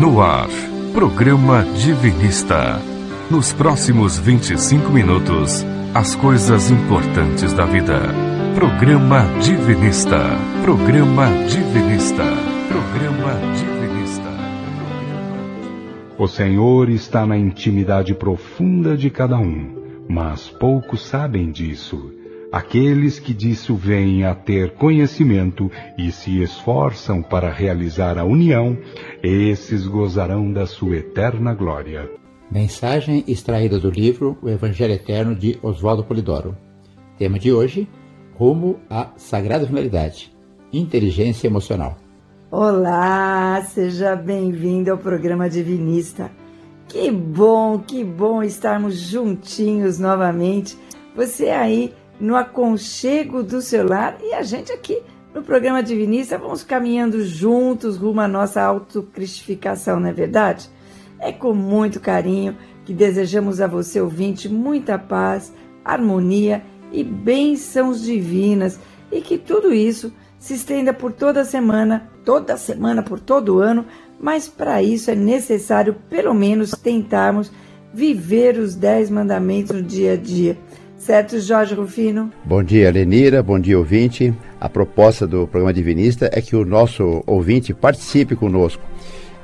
No 0.00 0.22
ar, 0.22 0.48
programa 0.92 1.64
Divinista. 1.74 2.80
Nos 3.28 3.52
próximos 3.52 4.16
25 4.16 4.92
minutos, 4.92 5.66
as 5.92 6.14
coisas 6.14 6.70
importantes 6.70 7.52
da 7.52 7.64
vida. 7.64 7.98
Programa 8.54 9.24
Divinista. 9.42 10.20
Programa 10.62 11.26
Divinista. 11.48 12.22
Programa 12.68 13.40
Divinista. 13.56 14.28
O 16.16 16.28
Senhor 16.28 16.90
está 16.90 17.26
na 17.26 17.36
intimidade 17.36 18.14
profunda 18.14 18.96
de 18.96 19.10
cada 19.10 19.36
um, 19.36 20.04
mas 20.08 20.48
poucos 20.48 21.04
sabem 21.04 21.50
disso. 21.50 22.17
Aqueles 22.50 23.18
que 23.18 23.34
disso 23.34 23.74
vêm 23.74 24.24
a 24.24 24.34
ter 24.34 24.72
conhecimento 24.74 25.70
e 25.98 26.10
se 26.10 26.42
esforçam 26.42 27.22
para 27.22 27.50
realizar 27.50 28.16
a 28.16 28.24
união, 28.24 28.78
esses 29.22 29.86
gozarão 29.86 30.50
da 30.50 30.66
sua 30.66 30.96
eterna 30.96 31.52
glória. 31.52 32.10
Mensagem 32.50 33.22
extraída 33.28 33.78
do 33.78 33.90
livro 33.90 34.38
O 34.40 34.48
Evangelho 34.48 34.94
Eterno 34.94 35.34
de 35.34 35.58
Oswaldo 35.62 36.02
Polidoro. 36.02 36.56
Tema 37.18 37.38
de 37.38 37.52
hoje: 37.52 37.86
Rumo 38.34 38.80
à 38.88 39.10
Sagrada 39.18 39.66
Finalidade 39.66 40.34
Inteligência 40.72 41.48
Emocional. 41.48 41.98
Olá, 42.50 43.60
seja 43.62 44.16
bem-vindo 44.16 44.90
ao 44.90 44.96
programa 44.96 45.50
Divinista. 45.50 46.30
Que 46.88 47.10
bom, 47.10 47.78
que 47.78 48.02
bom 48.02 48.42
estarmos 48.42 48.98
juntinhos 48.98 49.98
novamente. 49.98 50.78
Você 51.14 51.50
aí 51.50 51.92
no 52.20 52.36
aconchego 52.36 53.42
do 53.42 53.60
celular 53.60 54.18
e 54.22 54.32
a 54.34 54.42
gente 54.42 54.72
aqui 54.72 55.00
no 55.34 55.42
programa 55.42 55.82
Divinista 55.82 56.38
vamos 56.38 56.62
caminhando 56.62 57.24
juntos 57.24 57.96
rumo 57.96 58.20
à 58.20 58.28
nossa 58.28 58.62
autocristificação, 58.62 60.00
não 60.00 60.08
é 60.08 60.12
verdade? 60.12 60.68
É 61.20 61.32
com 61.32 61.52
muito 61.52 62.00
carinho 62.00 62.56
que 62.84 62.92
desejamos 62.92 63.60
a 63.60 63.66
você, 63.66 64.00
ouvinte, 64.00 64.48
muita 64.48 64.98
paz, 64.98 65.52
harmonia 65.84 66.62
e 66.90 67.04
bênçãos 67.04 68.02
divinas 68.02 68.80
e 69.12 69.20
que 69.20 69.38
tudo 69.38 69.72
isso 69.72 70.12
se 70.38 70.54
estenda 70.54 70.94
por 70.94 71.12
toda 71.12 71.44
semana, 71.44 72.10
toda 72.24 72.56
semana, 72.56 73.02
por 73.02 73.20
todo 73.20 73.58
ano, 73.58 73.84
mas 74.20 74.48
para 74.48 74.82
isso 74.82 75.10
é 75.10 75.14
necessário 75.14 75.94
pelo 76.08 76.32
menos 76.32 76.70
tentarmos 76.70 77.52
viver 77.92 78.58
os 78.58 78.74
dez 78.74 79.10
mandamentos 79.10 79.74
no 79.74 79.82
dia 79.82 80.12
a 80.12 80.16
dia. 80.16 80.56
Certo, 81.08 81.40
Jorge 81.40 81.74
Rufino? 81.74 82.30
Bom 82.44 82.62
dia, 82.62 82.90
Lenira. 82.90 83.42
Bom 83.42 83.58
dia, 83.58 83.78
ouvinte. 83.78 84.34
A 84.60 84.68
proposta 84.68 85.26
do 85.26 85.46
programa 85.46 85.72
Divinista 85.72 86.28
é 86.30 86.42
que 86.42 86.54
o 86.54 86.66
nosso 86.66 87.24
ouvinte 87.26 87.72
participe 87.72 88.36
conosco. 88.36 88.82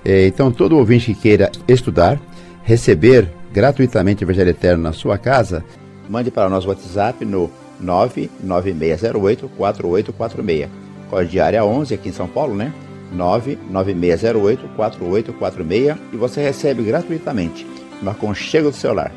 É, 0.04 0.26
então, 0.26 0.52
todo 0.52 0.76
ouvinte 0.76 1.14
que 1.14 1.20
queira 1.22 1.50
estudar, 1.66 2.20
receber 2.64 3.30
gratuitamente 3.50 4.22
o 4.22 4.26
Evangelho 4.26 4.50
Eterno 4.50 4.82
na 4.82 4.92
sua 4.92 5.16
casa, 5.16 5.64
mande 6.06 6.30
para 6.30 6.48
o 6.48 6.50
nosso 6.50 6.68
WhatsApp 6.68 7.24
no 7.24 7.50
99608-4846. 7.82 10.68
Código 11.08 11.42
área 11.42 11.64
11 11.64 11.94
aqui 11.94 12.10
em 12.10 12.12
São 12.12 12.28
Paulo, 12.28 12.54
né? 12.54 12.74
99608-4846 13.16 15.96
e 16.12 16.16
você 16.18 16.42
recebe 16.42 16.82
gratuitamente 16.82 17.66
no 18.02 18.10
aconchego 18.10 18.70
do 18.70 18.76
celular. 18.76 19.10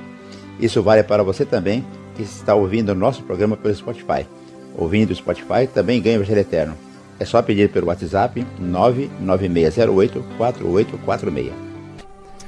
Isso 0.57 0.81
vale 0.81 1.03
para 1.03 1.23
você 1.23 1.43
também 1.43 1.83
que 2.17 2.23
está 2.23 2.53
ouvindo 2.55 2.89
o 2.89 2.95
nosso 2.95 3.23
programa 3.23 3.55
pelo 3.55 3.73
Spotify. 3.73 4.27
Ouvindo 4.75 5.11
o 5.11 5.15
Spotify 5.15 5.65
também 5.71 6.01
ganha 6.01 6.17
o 6.17 6.21
Evangelho 6.21 6.41
Eterno. 6.41 6.75
É 7.19 7.25
só 7.25 7.41
pedir 7.41 7.69
pelo 7.69 7.87
WhatsApp 7.87 8.45
99608-4846. 8.61 11.51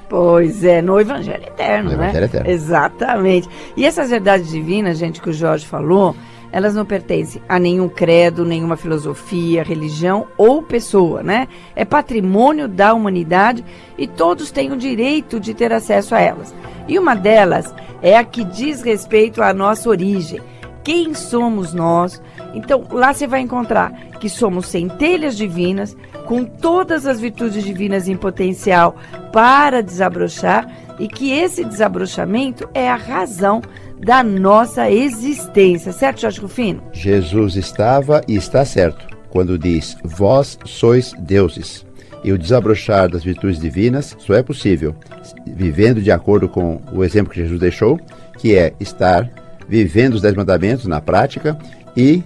Pois 0.09 0.64
é, 0.64 0.81
no 0.81 1.00
Evangelho 1.00 1.44
Eterno, 1.44 1.92
No 1.92 1.97
né? 1.97 2.06
Evangelho 2.06 2.25
Eterno. 2.25 2.50
Exatamente. 2.50 3.47
E 3.78 3.86
essas 3.86 4.09
verdades 4.09 4.50
divinas, 4.50 4.97
gente, 4.97 5.22
que 5.22 5.30
o 5.30 5.34
Jorge 5.34 5.67
falou, 5.67 6.16
elas 6.52 6.74
não 6.74 6.86
pertencem 6.86 7.42
a 7.48 7.60
nenhum 7.60 7.88
credo, 7.88 8.46
nenhuma 8.46 8.76
filosofia, 8.76 9.64
religião 9.64 10.28
ou 10.38 10.62
pessoa, 10.64 11.22
né? 11.22 11.48
É 11.76 11.86
patrimônio 11.86 12.68
da 12.68 12.94
humanidade 12.94 13.64
e 13.98 14.08
todos 14.08 14.52
têm 14.52 14.72
o 14.72 14.78
direito 14.78 15.40
de 15.40 15.54
ter 15.54 15.72
acesso 15.72 16.16
a 16.16 16.20
elas. 16.20 16.54
E 16.88 16.98
uma 16.98 17.16
delas 17.16 17.74
é 18.02 18.18
a 18.18 18.24
que 18.24 18.44
diz 18.44 18.82
respeito 18.82 19.42
à 19.42 19.54
nossa 19.54 19.90
origem. 19.90 20.42
Quem 20.84 21.14
somos 21.14 21.74
nós? 21.74 22.22
Então, 22.54 22.84
lá 22.92 23.14
você 23.14 23.28
vai 23.28 23.42
encontrar 23.42 23.92
que 24.20 24.30
somos 24.30 24.68
centelhas 24.68 25.38
divinas, 25.38 25.96
com 26.26 26.44
todas 26.44 27.06
as 27.06 27.20
virtudes 27.20 27.64
divinas 27.64 28.08
em 28.08 28.16
potencial 28.16 28.96
para 29.31 29.84
desabrochar, 29.84 30.68
e 31.00 31.08
que 31.08 31.31
esse 31.31 31.64
desabrochamento 31.64 32.68
é 32.74 32.90
a 32.90 32.96
razão 32.96 33.62
da 34.00 34.24
nossa 34.24 34.90
existência. 34.90 35.92
Certo, 35.92 36.22
Jorge 36.22 36.40
Rufino? 36.40 36.84
Jesus 36.92 37.56
estava 37.56 38.22
e 38.28 38.36
está 38.36 38.64
certo 38.66 39.06
quando 39.30 39.58
diz: 39.58 39.98
Vós 40.04 40.58
sois 40.66 41.14
deuses. 41.20 41.86
E 42.24 42.34
o 42.34 42.38
desabrochar 42.38 43.10
das 43.10 43.24
virtudes 43.24 43.60
divinas 43.60 44.16
só 44.20 44.34
é 44.34 44.44
possível 44.44 44.94
vivendo 45.46 46.02
de 46.02 46.12
acordo 46.12 46.50
com 46.50 46.82
o 46.92 47.04
exemplo 47.04 47.32
que 47.32 47.40
Jesus 47.40 47.60
deixou, 47.60 47.98
que 48.38 48.58
é 48.58 48.74
estar 48.80 49.30
vivendo 49.68 50.16
os 50.16 50.22
Dez 50.22 50.36
Mandamentos 50.36 50.86
na 50.86 51.00
prática 51.00 51.58
e 51.96 52.22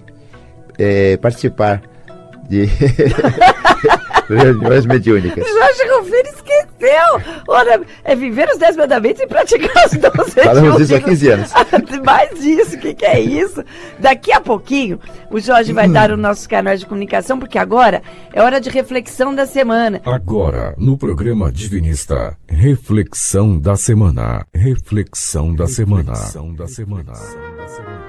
eh, 0.80 1.18
participar 1.18 1.82
de 2.50 2.68
reuniões 4.30 4.86
mediúnicas. 4.86 5.46
Jorge 5.46 5.84
Rufino 5.92 6.30
esqueceu! 6.36 7.42
Ora, 7.48 7.82
é 8.04 8.16
viver 8.16 8.50
os 8.50 8.58
dez 8.58 8.76
mandamentos 8.76 9.22
e 9.22 9.28
praticar 9.28 9.86
os 9.86 9.92
doze 9.92 10.42
Falamos 10.44 10.78
disso 10.78 10.96
há 10.96 11.02
15 11.02 11.30
anos. 11.30 11.52
Mais 12.04 12.40
disso, 12.40 12.76
o 12.76 12.80
que, 12.80 12.94
que 12.94 13.06
é 13.06 13.20
isso? 13.20 13.64
Daqui 14.00 14.32
a 14.32 14.42
pouquinho, 14.42 15.00
o 15.30 15.40
Jorge 15.40 15.74
vai 15.74 15.88
dar 15.88 16.12
os 16.12 16.20
nossos 16.20 16.48
canais 16.48 16.80
de 16.80 16.86
comunicação, 16.86 17.40
porque 17.40 17.58
agora 17.58 18.02
é 18.34 18.42
hora 18.42 18.60
de 18.60 18.70
reflexão 18.70 19.34
da 19.34 19.46
semana. 19.46 20.02
Agora, 20.06 20.76
no 20.78 20.98
programa 20.98 21.52
Divinista, 21.52 22.38
reflexão 22.48 23.60
da 23.60 23.76
semana. 23.76 24.46
Reflexão 24.54 25.54
da 25.54 25.68
semana. 25.68 26.12
Reflexão 26.12 26.54
da 26.54 26.68
semana. 26.68 27.14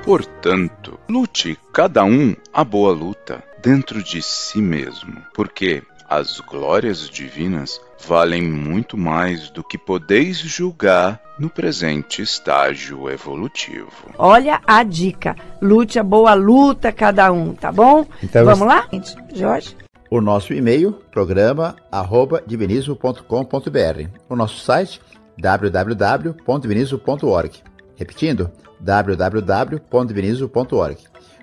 Portanto, 0.05 0.99
lute 1.09 1.59
cada 1.73 2.05
um 2.05 2.37
a 2.53 2.63
boa 2.63 2.93
luta 2.93 3.43
dentro 3.63 4.03
de 4.03 4.21
si 4.21 4.61
mesmo, 4.61 5.17
porque 5.33 5.83
as 6.09 6.41
glórias 6.41 7.09
divinas 7.09 7.81
valem 8.07 8.43
muito 8.43 8.97
mais 8.97 9.51
do 9.51 9.65
que 9.65 9.77
podeis 9.79 10.39
julgar 10.39 11.21
no 11.39 11.49
presente 11.49 12.21
estágio 12.23 13.09
evolutivo. 13.11 13.91
Olha 14.19 14.61
a 14.67 14.83
dica. 14.83 15.37
Lute 15.61 15.99
a 15.99 16.05
boa 16.05 16.35
luta, 16.35 16.93
cada 16.93 17.33
um, 17.33 17.55
tá 17.55 17.73
bom? 17.73 18.07
Então, 18.23 18.45
Vamos 18.45 18.67
lá? 18.67 18.87
Jorge? 19.35 19.75
O 20.11 20.21
nosso 20.21 20.53
e-mail, 20.53 20.93
programa 21.11 21.77
arroba 21.91 22.43
divinismo.com.br. 22.47 24.09
O 24.29 24.37
nosso 24.37 24.61
site, 24.61 25.01
www.divinismo.org. 25.39 27.63
Repetindo, 27.97 28.51
www.divinismo.org. 28.81 30.99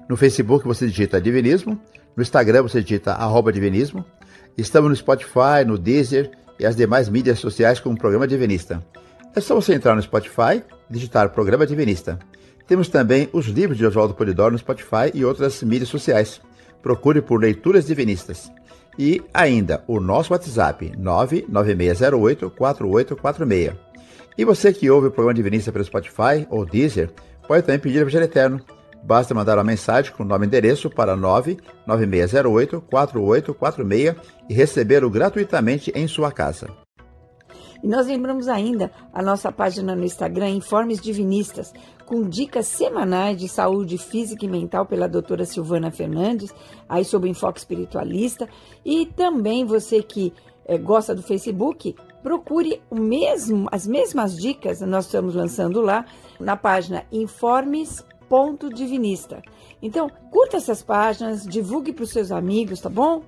No 0.08 0.16
Facebook 0.16 0.66
você 0.66 0.88
digita 0.88 1.20
Divinismo, 1.20 1.78
no 2.16 2.22
Instagram 2.22 2.62
você 2.64 2.82
digita 2.82 3.12
arroba 3.14 3.52
Divinismo. 3.52 4.06
Estamos 4.58 4.90
no 4.90 4.96
Spotify, 4.96 5.64
no 5.66 5.78
Deezer 5.78 6.32
e 6.60 6.66
as 6.66 6.76
demais 6.76 7.08
mídias 7.10 7.40
sociais 7.40 7.80
como 7.80 7.98
Programa 7.98 8.28
Divinista. 8.28 8.84
É 9.36 9.40
só 9.40 9.56
você 9.56 9.74
entrar 9.74 9.96
no 9.96 10.02
Spotify 10.02 10.62
digitar 10.90 11.30
Programa 11.30 11.66
Divinista. 11.66 12.20
Temos 12.68 12.90
também 12.90 13.30
os 13.32 13.46
livros 13.48 13.78
de 13.78 13.86
Oswaldo 13.86 14.14
Polidoro 14.14 14.52
no 14.52 14.60
Spotify 14.60 15.10
e 15.14 15.24
outras 15.24 15.64
mídias 15.64 15.88
sociais. 15.90 16.42
Procure 16.82 17.22
por 17.22 17.42
Leituras 17.42 17.86
Divinistas. 17.86 18.52
E 19.00 19.22
ainda 19.34 19.82
o 19.88 20.02
nosso 20.02 20.34
WhatsApp 20.34 20.92
996084846. 20.98 23.74
E 24.38 24.46
você 24.46 24.74
que 24.74 24.90
ouve 24.90 25.08
o 25.08 25.12
programa 25.12 25.34
Divinista 25.34 25.72
pelo 25.72 25.86
Spotify 25.86 26.46
ou 26.50 26.66
Deezer, 26.66 27.10
pode 27.48 27.64
também 27.64 27.80
pedir 27.80 28.00
o 28.00 28.02
Evangelho 28.02 28.26
Eterno. 28.26 28.60
Basta 29.04 29.34
mandar 29.34 29.58
uma 29.58 29.64
mensagem 29.64 30.14
com 30.14 30.24
o 30.24 30.26
nome 30.26 30.46
e 30.46 30.48
endereço 30.48 30.90
para 30.90 31.18
996084846 31.88 34.16
e 34.50 34.54
recebê-lo 34.54 35.10
gratuitamente 35.10 35.92
em 35.96 36.08
sua 36.08 36.32
casa. 36.32 36.70
E 37.84 37.88
nós 37.88 38.06
lembramos 38.06 38.48
ainda 38.48 38.92
a 39.12 39.24
nossa 39.24 39.52
página 39.52 39.96
no 39.96 40.04
Instagram, 40.04 40.50
Informes 40.50 41.02
Divinistas, 41.02 41.74
com 42.06 42.30
dicas 42.30 42.68
semanais 42.68 43.38
de 43.38 43.50
saúde 43.50 43.98
física 43.98 44.46
e 44.46 44.48
mental 44.48 44.86
pela 44.86 45.08
doutora 45.08 45.46
Silvana 45.46 45.90
Fernandes, 45.90 46.54
aí 46.88 47.04
sobre 47.04 47.30
enfoque 47.30 47.58
espiritualista. 47.58 48.48
E 48.86 49.08
também 49.08 49.66
você 49.66 50.04
que 50.04 50.32
eh, 50.66 50.78
gosta 50.78 51.16
do 51.16 51.24
Facebook, 51.24 51.96
procure 52.22 52.84
o 52.88 52.96
mesmo, 52.96 53.68
as 53.72 53.88
mesmas 53.88 54.38
dicas, 54.38 54.82
nós 54.82 55.06
estamos 55.06 55.34
lançando 55.34 55.82
lá, 55.82 56.06
na 56.40 56.56
página 56.56 57.04
Informes.divinista. 58.32 59.44
Então, 59.82 60.10
curta 60.32 60.56
essas 60.56 60.82
páginas, 60.82 61.44
divulgue 61.46 61.92
para 61.92 62.04
os 62.04 62.12
seus 62.12 62.32
amigos, 62.32 62.80
tá 62.80 62.90
bom? 62.90 63.24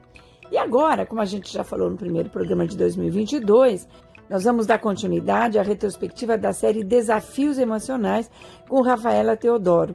E 0.50 0.58
agora, 0.58 1.06
como 1.06 1.20
a 1.20 1.26
gente 1.26 1.52
já 1.52 1.62
falou 1.62 1.90
no 1.90 1.98
primeiro 1.98 2.30
programa 2.30 2.66
de 2.66 2.78
2022, 2.78 3.86
nós 4.30 4.46
vamos 4.46 4.66
dar 4.66 4.80
continuidade 4.80 5.60
à 5.60 5.62
retrospectiva 5.62 6.38
da 6.38 6.54
série 6.54 6.86
Desafios 6.86 7.58
Emocionais 7.58 8.32
com 8.70 8.82
Rafaela 8.82 9.36
Teodoro. 9.36 9.94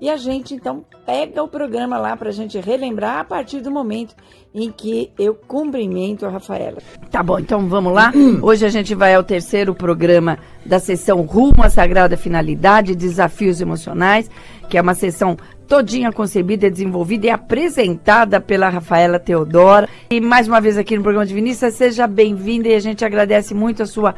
E 0.00 0.10
a 0.10 0.16
gente 0.16 0.54
então 0.54 0.84
pega 1.06 1.42
o 1.42 1.48
programa 1.48 1.98
lá 1.98 2.16
para 2.16 2.28
a 2.28 2.32
gente 2.32 2.58
relembrar 2.58 3.18
a 3.18 3.24
partir 3.24 3.60
do 3.60 3.70
momento 3.70 4.14
em 4.54 4.70
que 4.70 5.10
eu 5.18 5.34
cumprimento 5.34 6.26
a 6.26 6.28
Rafaela. 6.28 6.78
Tá 7.10 7.22
bom, 7.22 7.38
então 7.38 7.68
vamos 7.68 7.92
lá. 7.92 8.12
Hoje 8.42 8.66
a 8.66 8.68
gente 8.68 8.94
vai 8.94 9.14
ao 9.14 9.22
terceiro 9.22 9.74
programa 9.74 10.38
da 10.64 10.78
sessão 10.78 11.22
Rumo 11.22 11.62
à 11.62 11.70
Sagrada 11.70 12.16
Finalidade, 12.16 12.94
Desafios 12.94 13.60
Emocionais, 13.60 14.30
que 14.68 14.76
é 14.76 14.80
uma 14.80 14.94
sessão 14.94 15.36
todinha 15.66 16.12
concebida, 16.12 16.70
desenvolvida 16.70 17.26
e 17.26 17.30
apresentada 17.30 18.40
pela 18.40 18.68
Rafaela 18.68 19.18
Teodora. 19.18 19.88
E 20.10 20.20
mais 20.20 20.46
uma 20.46 20.60
vez 20.60 20.76
aqui 20.76 20.96
no 20.96 21.02
programa 21.02 21.26
de 21.26 21.34
Vinícius, 21.34 21.74
seja 21.74 22.06
bem-vinda 22.06 22.68
e 22.68 22.74
a 22.74 22.80
gente 22.80 23.04
agradece 23.04 23.54
muito 23.54 23.82
a 23.82 23.86
sua 23.86 24.14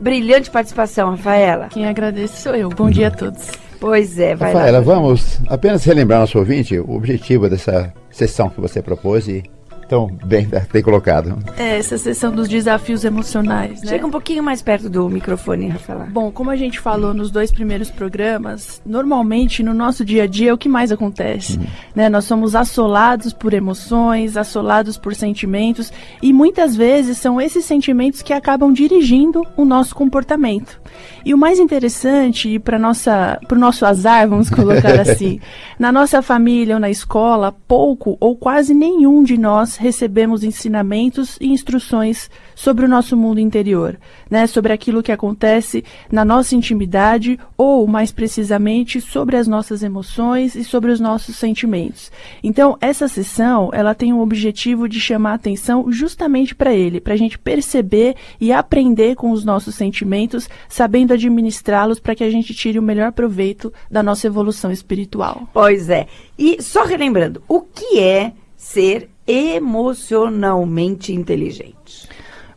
brilhante 0.00 0.50
participação, 0.50 1.10
Rafaela. 1.10 1.68
Quem 1.68 1.86
agradece 1.86 2.42
sou 2.42 2.54
eu. 2.54 2.68
Bom 2.68 2.88
dia 2.88 3.08
a 3.08 3.10
todos. 3.10 3.67
Pois 3.80 4.18
é, 4.18 4.34
vai 4.34 4.52
Rafaela, 4.52 4.78
lá. 4.78 4.84
vamos 4.84 5.40
apenas 5.48 5.84
relembrar 5.84 6.20
nosso 6.20 6.38
ouvinte 6.38 6.78
o 6.78 6.90
objetivo 6.96 7.48
dessa 7.48 7.92
sessão 8.10 8.48
que 8.50 8.60
você 8.60 8.82
propôs 8.82 9.28
e 9.28 9.44
então, 9.88 10.06
bem, 10.22 10.46
bem 10.70 10.82
colocado. 10.82 11.38
É, 11.56 11.78
essa 11.78 11.96
sessão 11.96 12.30
dos 12.30 12.46
desafios 12.46 13.04
emocionais, 13.04 13.80
né? 13.80 13.88
Chega 13.88 14.06
um 14.06 14.10
pouquinho 14.10 14.42
mais 14.42 14.60
perto 14.60 14.90
do 14.90 15.08
microfone, 15.08 15.68
Rafaela. 15.68 16.06
Bom, 16.12 16.30
como 16.30 16.50
a 16.50 16.56
gente 16.56 16.78
falou 16.78 17.14
nos 17.14 17.30
dois 17.30 17.50
primeiros 17.50 17.90
programas, 17.90 18.82
normalmente 18.84 19.62
no 19.62 19.72
nosso 19.72 20.04
dia 20.04 20.24
a 20.24 20.26
dia 20.26 20.50
é 20.50 20.52
o 20.52 20.58
que 20.58 20.68
mais 20.68 20.92
acontece, 20.92 21.56
uhum. 21.56 21.64
né? 21.94 22.10
Nós 22.10 22.26
somos 22.26 22.54
assolados 22.54 23.32
por 23.32 23.54
emoções, 23.54 24.36
assolados 24.36 24.98
por 24.98 25.14
sentimentos 25.14 25.90
e 26.20 26.34
muitas 26.34 26.76
vezes 26.76 27.16
são 27.16 27.40
esses 27.40 27.64
sentimentos 27.64 28.20
que 28.20 28.34
acabam 28.34 28.70
dirigindo 28.70 29.42
o 29.56 29.64
nosso 29.64 29.94
comportamento. 29.94 30.78
E 31.24 31.32
o 31.32 31.38
mais 31.38 31.58
interessante, 31.58 32.58
para 32.58 32.78
nossa, 32.78 33.40
para 33.48 33.56
o 33.56 33.60
nosso 33.60 33.86
azar, 33.86 34.28
vamos 34.28 34.50
colocar 34.50 35.00
assim, 35.00 35.40
na 35.78 35.90
nossa 35.90 36.20
família 36.20 36.74
ou 36.74 36.80
na 36.80 36.90
escola, 36.90 37.56
pouco 37.66 38.18
ou 38.20 38.36
quase 38.36 38.74
nenhum 38.74 39.22
de 39.22 39.38
nós 39.38 39.77
recebemos 39.78 40.44
ensinamentos 40.44 41.38
e 41.40 41.48
instruções 41.48 42.30
sobre 42.54 42.84
o 42.84 42.88
nosso 42.88 43.16
mundo 43.16 43.40
interior, 43.40 43.98
né? 44.28 44.46
Sobre 44.46 44.72
aquilo 44.72 45.02
que 45.02 45.12
acontece 45.12 45.84
na 46.10 46.24
nossa 46.24 46.54
intimidade 46.54 47.38
ou, 47.56 47.86
mais 47.86 48.12
precisamente, 48.12 49.00
sobre 49.00 49.36
as 49.36 49.46
nossas 49.46 49.82
emoções 49.82 50.54
e 50.54 50.64
sobre 50.64 50.90
os 50.90 51.00
nossos 51.00 51.36
sentimentos. 51.36 52.10
Então, 52.42 52.76
essa 52.80 53.08
sessão, 53.08 53.70
ela 53.72 53.94
tem 53.94 54.12
o 54.12 54.20
objetivo 54.20 54.88
de 54.88 55.00
chamar 55.00 55.34
atenção 55.34 55.90
justamente 55.90 56.54
para 56.54 56.74
ele, 56.74 57.00
para 57.00 57.14
a 57.14 57.16
gente 57.16 57.38
perceber 57.38 58.16
e 58.40 58.52
aprender 58.52 59.14
com 59.14 59.30
os 59.30 59.44
nossos 59.44 59.74
sentimentos, 59.74 60.48
sabendo 60.68 61.14
administrá-los 61.14 62.00
para 62.00 62.14
que 62.14 62.24
a 62.24 62.30
gente 62.30 62.52
tire 62.54 62.78
o 62.78 62.82
melhor 62.82 63.12
proveito 63.12 63.72
da 63.90 64.02
nossa 64.02 64.26
evolução 64.26 64.72
espiritual. 64.72 65.48
Pois 65.52 65.88
é. 65.88 66.06
E 66.38 66.60
só 66.62 66.84
relembrando, 66.84 67.42
o 67.48 67.60
que 67.60 67.98
é 67.98 68.32
ser 68.56 69.08
emocionalmente 69.28 71.12
inteligente? 71.12 72.08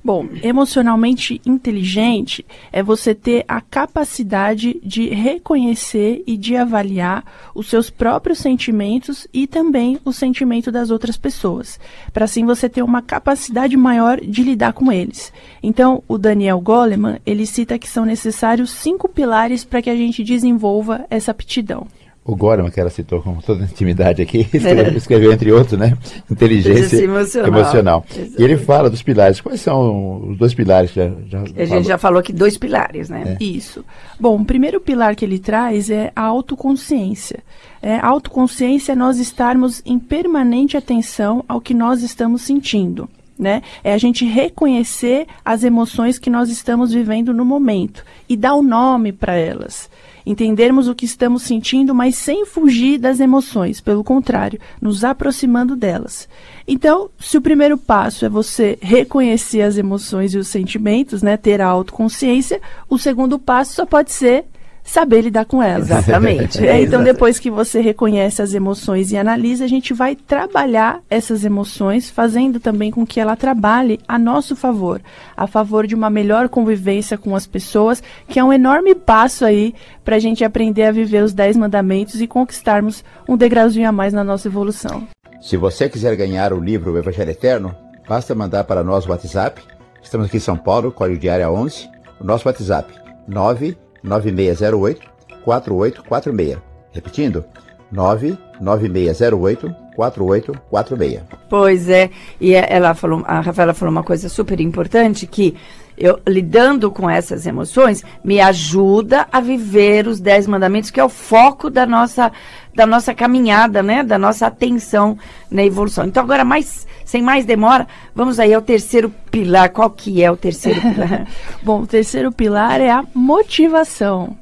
Bom, 0.03 0.27
emocionalmente 0.41 1.39
inteligente 1.45 2.43
é 2.71 2.81
você 2.81 3.13
ter 3.13 3.45
a 3.47 3.61
capacidade 3.61 4.79
de 4.83 5.09
reconhecer 5.09 6.23
e 6.25 6.35
de 6.35 6.55
avaliar 6.55 7.23
os 7.53 7.69
seus 7.69 7.91
próprios 7.91 8.39
sentimentos 8.39 9.27
e 9.31 9.45
também 9.45 9.99
o 10.03 10.11
sentimento 10.11 10.71
das 10.71 10.89
outras 10.89 11.17
pessoas, 11.17 11.79
para 12.11 12.25
assim 12.25 12.43
você 12.43 12.67
ter 12.67 12.81
uma 12.81 13.03
capacidade 13.03 13.77
maior 13.77 14.19
de 14.19 14.43
lidar 14.43 14.73
com 14.73 14.91
eles. 14.91 15.31
Então, 15.61 16.03
o 16.07 16.17
Daniel 16.17 16.59
Goleman, 16.59 17.19
ele 17.23 17.45
cita 17.45 17.77
que 17.77 17.87
são 17.87 18.03
necessários 18.03 18.71
cinco 18.71 19.07
pilares 19.07 19.63
para 19.63 19.83
que 19.83 19.89
a 19.89 19.95
gente 19.95 20.23
desenvolva 20.23 21.05
essa 21.11 21.29
aptidão 21.29 21.85
o 22.23 22.35
Goleman, 22.35 22.69
que 22.69 22.79
ela 22.79 22.89
citou 22.89 23.21
com 23.21 23.35
toda 23.37 23.63
intimidade 23.63 24.21
aqui, 24.21 24.47
escreveu, 24.53 24.97
escreveu, 24.97 25.31
entre 25.31 25.51
outros, 25.51 25.79
né? 25.79 25.97
Inteligência 26.29 27.03
emocional. 27.03 27.47
emocional. 27.47 28.05
E 28.37 28.43
ele 28.43 28.57
fala 28.57 28.89
dos 28.89 29.01
pilares. 29.01 29.41
Quais 29.41 29.59
são 29.59 30.29
os 30.29 30.37
dois 30.37 30.53
pilares? 30.53 30.91
Já, 30.93 31.11
já 31.27 31.41
a 31.41 31.45
gente 31.45 31.67
falou? 31.67 31.83
já 31.83 31.97
falou 31.97 32.21
que 32.21 32.31
dois 32.31 32.57
pilares, 32.57 33.09
né? 33.09 33.37
É. 33.39 33.43
Isso. 33.43 33.83
Bom, 34.19 34.39
o 34.39 34.45
primeiro 34.45 34.79
pilar 34.79 35.15
que 35.15 35.25
ele 35.25 35.39
traz 35.39 35.89
é 35.89 36.11
a 36.15 36.21
autoconsciência. 36.21 37.39
É, 37.81 37.95
a 37.95 38.07
autoconsciência 38.07 38.91
é 38.91 38.95
nós 38.95 39.17
estarmos 39.17 39.81
em 39.83 39.97
permanente 39.97 40.77
atenção 40.77 41.43
ao 41.47 41.59
que 41.59 41.73
nós 41.73 42.03
estamos 42.03 42.43
sentindo. 42.43 43.09
Né? 43.41 43.63
É 43.83 43.91
a 43.91 43.97
gente 43.97 44.23
reconhecer 44.23 45.25
as 45.43 45.63
emoções 45.63 46.19
que 46.19 46.29
nós 46.29 46.47
estamos 46.51 46.93
vivendo 46.93 47.33
no 47.33 47.43
momento 47.43 48.05
e 48.29 48.37
dar 48.37 48.53
o 48.53 48.59
um 48.59 48.61
nome 48.61 49.11
para 49.11 49.33
elas 49.33 49.89
entendermos 50.25 50.87
o 50.87 50.95
que 50.95 51.05
estamos 51.05 51.43
sentindo, 51.43 51.93
mas 51.93 52.15
sem 52.15 52.45
fugir 52.45 52.97
das 52.97 53.19
emoções, 53.19 53.81
pelo 53.81 54.03
contrário, 54.03 54.59
nos 54.79 55.03
aproximando 55.03 55.75
delas. 55.75 56.27
Então, 56.67 57.09
se 57.19 57.37
o 57.37 57.41
primeiro 57.41 57.77
passo 57.77 58.25
é 58.25 58.29
você 58.29 58.77
reconhecer 58.81 59.61
as 59.61 59.77
emoções 59.77 60.33
e 60.33 60.37
os 60.37 60.47
sentimentos, 60.47 61.21
né, 61.21 61.37
ter 61.37 61.61
a 61.61 61.67
autoconsciência, 61.67 62.61
o 62.89 62.97
segundo 62.97 63.39
passo 63.39 63.73
só 63.73 63.85
pode 63.85 64.11
ser 64.11 64.45
saber 64.91 65.21
lidar 65.21 65.45
com 65.45 65.63
elas. 65.63 65.89
Exatamente. 65.89 66.67
É, 66.67 66.81
então, 66.81 67.01
depois 67.01 67.39
que 67.39 67.49
você 67.49 67.79
reconhece 67.79 68.41
as 68.41 68.53
emoções 68.53 69.11
e 69.11 69.17
analisa, 69.17 69.63
a 69.63 69.67
gente 69.67 69.93
vai 69.93 70.15
trabalhar 70.15 71.01
essas 71.09 71.45
emoções, 71.45 72.09
fazendo 72.09 72.59
também 72.59 72.91
com 72.91 73.05
que 73.05 73.19
ela 73.19 73.37
trabalhe 73.37 73.99
a 74.05 74.19
nosso 74.19 74.53
favor, 74.53 75.01
a 75.35 75.47
favor 75.47 75.87
de 75.87 75.95
uma 75.95 76.09
melhor 76.09 76.49
convivência 76.49 77.17
com 77.17 77.33
as 77.35 77.47
pessoas, 77.47 78.03
que 78.27 78.37
é 78.37 78.43
um 78.43 78.51
enorme 78.51 78.93
passo 78.93 79.45
aí 79.45 79.73
para 80.03 80.17
a 80.17 80.19
gente 80.19 80.43
aprender 80.43 80.83
a 80.83 80.91
viver 80.91 81.23
os 81.23 81.31
dez 81.31 81.55
mandamentos 81.55 82.21
e 82.21 82.27
conquistarmos 82.27 83.01
um 83.29 83.37
degrauzinho 83.37 83.87
a 83.87 83.93
mais 83.93 84.11
na 84.11 84.25
nossa 84.25 84.49
evolução. 84.49 85.07
Se 85.39 85.55
você 85.55 85.87
quiser 85.87 86.15
ganhar 86.17 86.51
o 86.51 86.59
livro 86.59 86.91
O 86.91 86.97
Evangelho 86.97 87.31
Eterno, 87.31 87.73
basta 88.09 88.35
mandar 88.35 88.65
para 88.65 88.83
nós 88.83 89.05
o 89.05 89.09
WhatsApp. 89.09 89.61
Estamos 90.03 90.27
aqui 90.27 90.35
em 90.37 90.41
São 90.41 90.57
Paulo, 90.57 90.91
código 90.91 91.17
de 91.17 91.29
área 91.29 91.49
11. 91.49 91.89
O 92.19 92.25
nosso 92.25 92.47
WhatsApp, 92.47 92.93
9 93.25 93.77
9608 94.03 95.01
4846. 95.43 96.57
Repetindo, 96.91 97.45
99608 97.91 99.75
4846. 99.95 101.21
Pois 101.49 101.89
é, 101.89 102.09
e 102.39 102.53
é, 102.53 102.65
ela 102.69 102.93
falou, 102.93 103.23
a 103.25 103.41
Rafaela 103.41 103.73
falou 103.73 103.91
uma 103.91 104.03
coisa 104.03 104.29
super 104.29 104.59
importante 104.61 105.27
que 105.27 105.55
eu 106.01 106.19
lidando 106.27 106.89
com 106.89 107.09
essas 107.09 107.45
emoções 107.45 108.03
me 108.23 108.41
ajuda 108.41 109.27
a 109.31 109.39
viver 109.39 110.07
os 110.07 110.19
dez 110.19 110.47
mandamentos 110.47 110.89
que 110.89 110.99
é 110.99 111.03
o 111.03 111.09
foco 111.09 111.69
da 111.69 111.85
nossa 111.85 112.31
da 112.73 112.85
nossa 112.85 113.13
caminhada, 113.13 113.83
né, 113.83 114.01
da 114.01 114.17
nossa 114.17 114.47
atenção 114.47 115.17
na 115.49 115.63
evolução. 115.63 116.05
Então 116.05 116.23
agora 116.23 116.43
mais 116.43 116.87
sem 117.05 117.21
mais 117.21 117.45
demora, 117.45 117.87
vamos 118.15 118.39
aí 118.39 118.53
ao 118.53 118.61
terceiro 118.61 119.13
pilar. 119.29 119.69
Qual 119.69 119.89
que 119.89 120.23
é 120.23 120.31
o 120.31 120.37
terceiro 120.37 120.79
pilar? 120.79 121.27
Bom, 121.61 121.81
o 121.81 121.87
terceiro 121.87 122.31
pilar 122.31 122.79
é 122.79 122.89
a 122.89 123.03
motivação. 123.13 124.37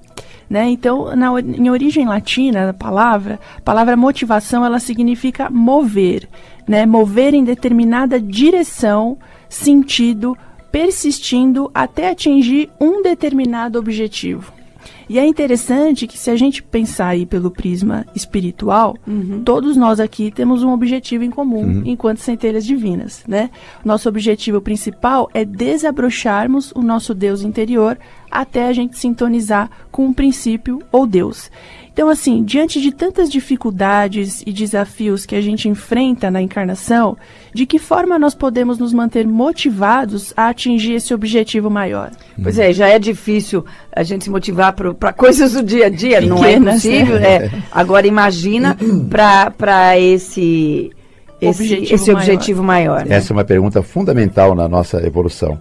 Né? 0.48 0.70
Então, 0.70 1.16
na, 1.16 1.30
em 1.40 1.70
origem 1.70 2.08
latina, 2.08 2.70
a 2.70 2.74
palavra, 2.74 3.40
a 3.58 3.62
palavra 3.62 3.96
motivação, 3.96 4.66
ela 4.66 4.80
significa 4.80 5.48
mover, 5.50 6.28
né? 6.68 6.88
Mover 6.88 7.36
em 7.36 7.44
determinada 7.44 8.20
direção, 8.20 9.18
sentido, 9.48 10.36
persistindo 10.72 11.70
até 11.74 12.10
atingir 12.10 12.70
um 12.80 13.02
determinado 13.02 13.80
objetivo. 13.80 14.60
E 15.10 15.18
é 15.18 15.26
interessante 15.26 16.06
que 16.06 16.18
se 16.18 16.30
a 16.30 16.36
gente 16.36 16.62
pensar 16.62 17.08
aí 17.08 17.26
pelo 17.26 17.50
prisma 17.50 18.06
espiritual, 18.16 18.96
uhum. 19.08 19.42
todos 19.44 19.76
nós 19.76 20.00
aqui 20.00 20.30
temos 20.30 20.62
um 20.62 20.72
objetivo 20.72 21.24
em 21.24 21.32
comum, 21.32 21.64
uhum. 21.64 21.82
enquanto 21.84 22.20
centelhas 22.20 22.64
divinas, 22.64 23.24
né? 23.28 23.50
Nosso 23.84 24.08
objetivo 24.08 24.62
principal 24.62 25.28
é 25.34 25.44
desabrocharmos 25.44 26.72
o 26.74 26.84
nosso 26.84 27.16
Deus 27.16 27.42
interior 27.42 27.98
até 28.30 28.68
a 28.68 28.74
gente 28.74 29.00
sintonizar 29.00 29.72
com 29.92 30.06
um 30.06 30.14
princípio 30.14 30.80
ou 30.92 31.08
Deus. 31.08 31.50
Então, 32.00 32.08
assim, 32.08 32.46
diante 32.46 32.80
de 32.80 32.94
tantas 32.94 33.30
dificuldades 33.30 34.42
e 34.48 34.54
desafios 34.54 35.26
que 35.26 35.36
a 35.36 35.42
gente 35.42 35.68
enfrenta 35.68 36.32
na 36.32 36.42
encarnação, 36.42 37.18
de 37.54 37.66
que 37.66 37.78
forma 37.78 38.18
nós 38.18 38.34
podemos 38.34 38.80
nos 38.80 38.94
manter 38.94 39.28
motivados 39.28 40.34
a 40.38 40.48
atingir 40.48 40.94
esse 40.94 41.14
objetivo 41.14 41.70
maior? 41.70 42.12
Pois 42.42 42.58
é, 42.58 42.72
já 42.72 42.88
é 42.88 42.98
difícil 42.98 43.66
a 43.94 44.02
gente 44.02 44.24
se 44.24 44.30
motivar 44.30 44.72
para 44.72 45.12
coisas 45.12 45.52
do 45.52 45.62
dia 45.62 45.88
a 45.88 45.90
dia, 45.90 46.22
Pequenas, 46.22 46.40
não 46.40 46.46
é 46.46 46.58
né? 46.58 46.72
possível. 46.72 47.20
Né? 47.20 47.36
É. 47.36 47.52
Agora, 47.70 48.08
imagina 48.08 48.78
para 49.10 50.00
esse 50.00 50.92
esse 51.42 51.64
objetivo, 51.64 51.96
esse 51.96 52.12
objetivo 52.14 52.64
maior. 52.64 52.94
maior 52.94 53.10
né? 53.10 53.18
Essa 53.18 53.34
é 53.34 53.36
uma 53.36 53.44
pergunta 53.44 53.84
fundamental 53.84 54.56
na 54.56 54.70
nossa 54.70 55.06
evolução 55.06 55.60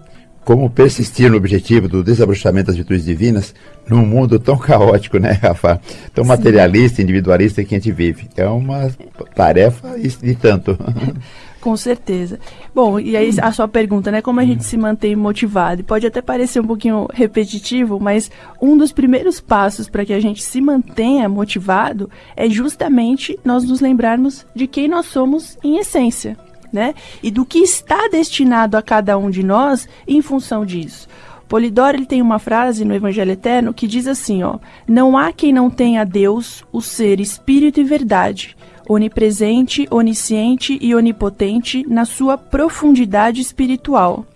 como 0.49 0.71
persistir 0.71 1.31
no 1.31 1.37
objetivo 1.37 1.87
do 1.87 2.03
desabrochamento 2.03 2.69
das 2.69 2.77
virtudes 2.77 3.05
divinas 3.05 3.55
num 3.87 4.07
mundo 4.07 4.39
tão 4.41 4.57
caótico, 4.57 5.19
né, 5.19 5.33
Rafa? 5.33 5.79
Tão 6.15 6.25
Sim. 6.25 6.29
materialista, 6.29 7.03
individualista 7.03 7.63
que 7.63 7.75
a 7.75 7.79
gente 7.79 7.93
vive. 7.93 8.31
É 8.35 8.47
uma 8.47 8.91
tarefa 9.35 9.95
e, 9.99 10.35
tanto. 10.35 10.79
Com 11.61 11.77
certeza. 11.77 12.41
Bom, 12.75 12.99
e 12.99 13.15
aí 13.15 13.31
a 13.43 13.53
sua 13.53 13.69
pergunta, 13.69 14.11
né? 14.11 14.23
Como 14.23 14.41
a 14.41 14.45
gente 14.45 14.65
se 14.65 14.79
mantém 14.79 15.15
motivado? 15.15 15.85
Pode 15.85 16.07
até 16.07 16.23
parecer 16.23 16.61
um 16.61 16.67
pouquinho 16.67 17.07
repetitivo, 17.13 18.01
mas 18.01 18.31
um 18.59 18.75
dos 18.75 18.91
primeiros 18.91 19.43
passos 19.43 19.87
para 19.87 20.07
que 20.07 20.15
a 20.15 20.21
gente 20.21 20.43
se 20.43 20.63
mantenha 20.63 21.29
motivado 21.29 22.09
é 22.35 22.49
justamente 22.49 23.39
nós 23.45 23.65
nos 23.65 23.83
lembrarmos 23.83 24.47
de 24.55 24.67
quem 24.67 24.89
nós 24.89 25.05
somos 25.05 25.59
em 25.63 25.77
essência. 25.77 26.39
Né? 26.73 26.95
E 27.23 27.31
do 27.31 27.45
que 27.45 27.59
está 27.59 28.09
destinado 28.09 28.77
a 28.77 28.83
cada 28.83 29.17
um 29.17 29.31
de 29.31 29.43
nós 29.43 29.89
em 30.07 30.21
função 30.21 30.67
disso. 30.67 31.09
Polidoro 31.49 31.97
ele 31.97 32.05
tem 32.05 32.21
uma 32.21 32.39
frase 32.39 32.85
no 32.85 32.95
Evangelho 32.95 33.33
Eterno 33.33 33.73
que 33.73 33.87
diz 33.87 34.07
assim, 34.07 34.43
ó: 34.43 34.59
Não 34.87 35.17
há 35.17 35.33
quem 35.33 35.51
não 35.51 35.71
tenha 35.71 36.05
Deus, 36.05 36.63
o 36.71 36.83
ser 36.83 37.21
espírito 37.21 37.81
e 37.81 37.85
verdade, 37.85 38.55
onipresente, 38.87 39.89
onisciente 39.91 40.79
e 40.81 40.95
onipotente 40.95 41.87
na 41.89 42.05
sua 42.05 42.37
profundidade 42.37 43.41
espiritual. 43.41 44.27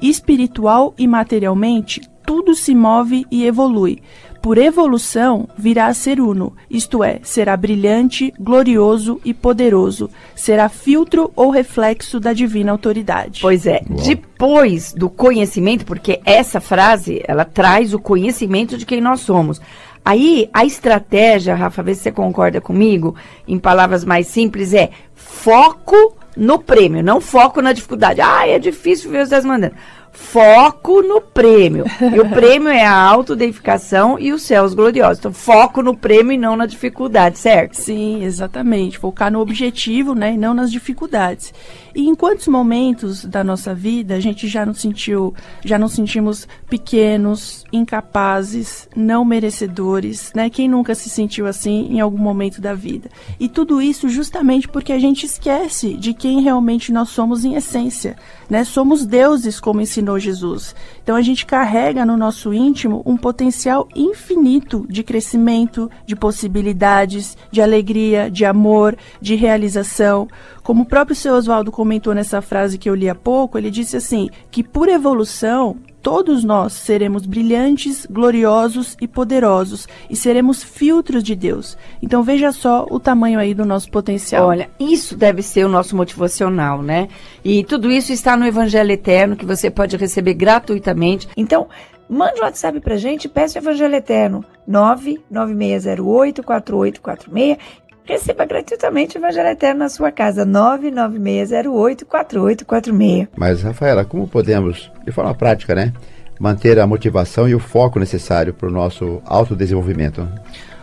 Espiritual 0.00 0.94
e 0.96 1.08
materialmente, 1.08 2.00
tudo 2.24 2.54
se 2.54 2.74
move 2.74 3.26
e 3.30 3.44
evolui. 3.44 4.00
Por 4.42 4.58
evolução, 4.58 5.48
virá 5.56 5.86
a 5.86 5.94
ser 5.94 6.20
uno, 6.20 6.52
isto 6.68 7.04
é, 7.04 7.20
será 7.22 7.56
brilhante, 7.56 8.34
glorioso 8.40 9.20
e 9.24 9.32
poderoso. 9.32 10.10
Será 10.34 10.68
filtro 10.68 11.30
ou 11.36 11.48
reflexo 11.48 12.18
da 12.18 12.32
divina 12.32 12.72
autoridade. 12.72 13.40
Pois 13.40 13.66
é, 13.66 13.80
Uau. 13.88 14.02
depois 14.04 14.92
do 14.92 15.08
conhecimento, 15.08 15.86
porque 15.86 16.20
essa 16.24 16.60
frase, 16.60 17.22
ela 17.24 17.44
traz 17.44 17.94
o 17.94 18.00
conhecimento 18.00 18.76
de 18.76 18.84
quem 18.84 19.00
nós 19.00 19.20
somos. 19.20 19.60
Aí, 20.04 20.50
a 20.52 20.64
estratégia, 20.64 21.54
Rafa, 21.54 21.80
vê 21.80 21.94
se 21.94 22.02
você 22.02 22.10
concorda 22.10 22.60
comigo, 22.60 23.14
em 23.46 23.60
palavras 23.60 24.04
mais 24.04 24.26
simples, 24.26 24.74
é 24.74 24.90
foco 25.14 26.16
no 26.36 26.58
prêmio, 26.58 27.00
não 27.00 27.20
foco 27.20 27.62
na 27.62 27.72
dificuldade. 27.72 28.20
Ah, 28.20 28.48
é 28.48 28.58
difícil 28.58 29.08
ver 29.08 29.22
os 29.22 29.28
dez 29.28 29.44
mandando 29.44 29.76
foco 30.12 31.00
no 31.02 31.20
prêmio. 31.20 31.84
E 32.00 32.20
o 32.20 32.28
prêmio 32.28 32.68
é 32.68 32.84
a 32.84 32.94
autodeificação 32.94 34.18
e 34.18 34.32
os 34.32 34.42
céus 34.42 34.74
gloriosos. 34.74 35.18
Então, 35.18 35.32
foco 35.32 35.82
no 35.82 35.96
prêmio 35.96 36.32
e 36.32 36.38
não 36.38 36.54
na 36.54 36.66
dificuldade, 36.66 37.38
certo? 37.38 37.74
Sim, 37.74 38.22
exatamente. 38.22 38.98
Focar 38.98 39.32
no 39.32 39.40
objetivo, 39.40 40.14
né, 40.14 40.34
e 40.34 40.38
não 40.38 40.54
nas 40.54 40.70
dificuldades. 40.70 41.52
E 41.94 42.08
em 42.08 42.14
quantos 42.14 42.48
momentos 42.48 43.24
da 43.24 43.44
nossa 43.44 43.74
vida 43.74 44.14
a 44.14 44.20
gente 44.20 44.48
já 44.48 44.64
nos 44.64 44.80
sentiu, 44.80 45.34
já 45.62 45.78
nos 45.78 45.92
sentimos 45.92 46.48
pequenos, 46.68 47.64
incapazes, 47.70 48.88
não 48.96 49.24
merecedores, 49.24 50.32
né? 50.34 50.48
Quem 50.48 50.68
nunca 50.68 50.94
se 50.94 51.10
sentiu 51.10 51.46
assim 51.46 51.88
em 51.90 52.00
algum 52.00 52.18
momento 52.18 52.62
da 52.62 52.72
vida? 52.72 53.10
E 53.38 53.46
tudo 53.46 53.82
isso 53.82 54.08
justamente 54.08 54.66
porque 54.68 54.92
a 54.92 54.98
gente 54.98 55.26
esquece 55.26 55.94
de 55.94 56.14
quem 56.14 56.40
realmente 56.40 56.90
nós 56.90 57.10
somos 57.10 57.44
em 57.44 57.54
essência, 57.54 58.16
né? 58.48 58.64
Somos 58.64 59.06
deuses, 59.06 59.60
como 59.60 59.80
ensinou 59.80 60.18
Jesus. 60.18 60.74
Então 61.02 61.16
a 61.16 61.22
gente 61.22 61.46
carrega 61.46 62.04
no 62.04 62.16
nosso 62.16 62.52
íntimo 62.52 63.02
um 63.04 63.16
potencial 63.16 63.88
infinito 63.94 64.86
de 64.88 65.02
crescimento, 65.02 65.90
de 66.06 66.16
possibilidades, 66.16 67.36
de 67.50 67.60
alegria, 67.60 68.30
de 68.30 68.44
amor, 68.44 68.96
de 69.20 69.34
realização. 69.34 70.28
Como 70.62 70.82
o 70.82 70.86
próprio 70.86 71.16
seu 71.16 71.34
Oswaldo 71.34 71.72
comentou 71.72 72.14
nessa 72.14 72.40
frase 72.40 72.78
que 72.78 72.88
eu 72.88 72.94
li 72.94 73.08
há 73.08 73.14
pouco, 73.14 73.58
ele 73.58 73.70
disse 73.70 73.96
assim: 73.96 74.28
que 74.50 74.62
por 74.62 74.88
evolução 74.88 75.76
todos 76.02 76.42
nós 76.42 76.72
seremos 76.72 77.24
brilhantes, 77.24 78.06
gloriosos 78.10 78.96
e 79.00 79.06
poderosos 79.06 79.88
e 80.10 80.16
seremos 80.16 80.62
filtros 80.62 81.22
de 81.22 81.36
Deus. 81.36 81.78
Então 82.02 82.22
veja 82.22 82.50
só 82.50 82.86
o 82.90 82.98
tamanho 82.98 83.38
aí 83.38 83.54
do 83.54 83.64
nosso 83.64 83.90
potencial. 83.90 84.48
Olha, 84.48 84.68
isso 84.78 85.16
deve 85.16 85.42
ser 85.42 85.64
o 85.64 85.68
nosso 85.68 85.96
motivacional, 85.96 86.82
né? 86.82 87.08
E 87.44 87.62
tudo 87.64 87.90
isso 87.90 88.12
está 88.12 88.36
no 88.36 88.46
Evangelho 88.46 88.90
Eterno 88.90 89.36
que 89.36 89.46
você 89.46 89.70
pode 89.70 89.96
receber 89.96 90.34
gratuitamente. 90.34 91.28
Então, 91.36 91.68
mande 92.08 92.40
um 92.40 92.44
WhatsApp 92.44 92.80
pra 92.80 92.96
gente, 92.96 93.28
peça 93.28 93.58
o 93.58 93.62
Evangelho 93.62 93.94
Eterno 93.94 94.44
99608 94.66 96.42
4846 96.42 97.58
Receba 98.04 98.44
gratuitamente 98.44 99.16
o 99.16 99.20
Evangelho 99.20 99.48
Eterno 99.48 99.78
na 99.80 99.88
sua 99.88 100.10
casa, 100.10 100.44
996084846. 100.44 103.28
Mas, 103.36 103.62
Rafaela, 103.62 104.04
como 104.04 104.26
podemos, 104.26 104.90
de 105.04 105.12
forma 105.12 105.32
prática, 105.34 105.74
né, 105.74 105.92
manter 106.38 106.78
a 106.80 106.86
motivação 106.86 107.48
e 107.48 107.54
o 107.54 107.60
foco 107.60 108.00
necessário 108.00 108.52
para 108.52 108.68
o 108.68 108.72
nosso 108.72 109.22
autodesenvolvimento? 109.24 110.28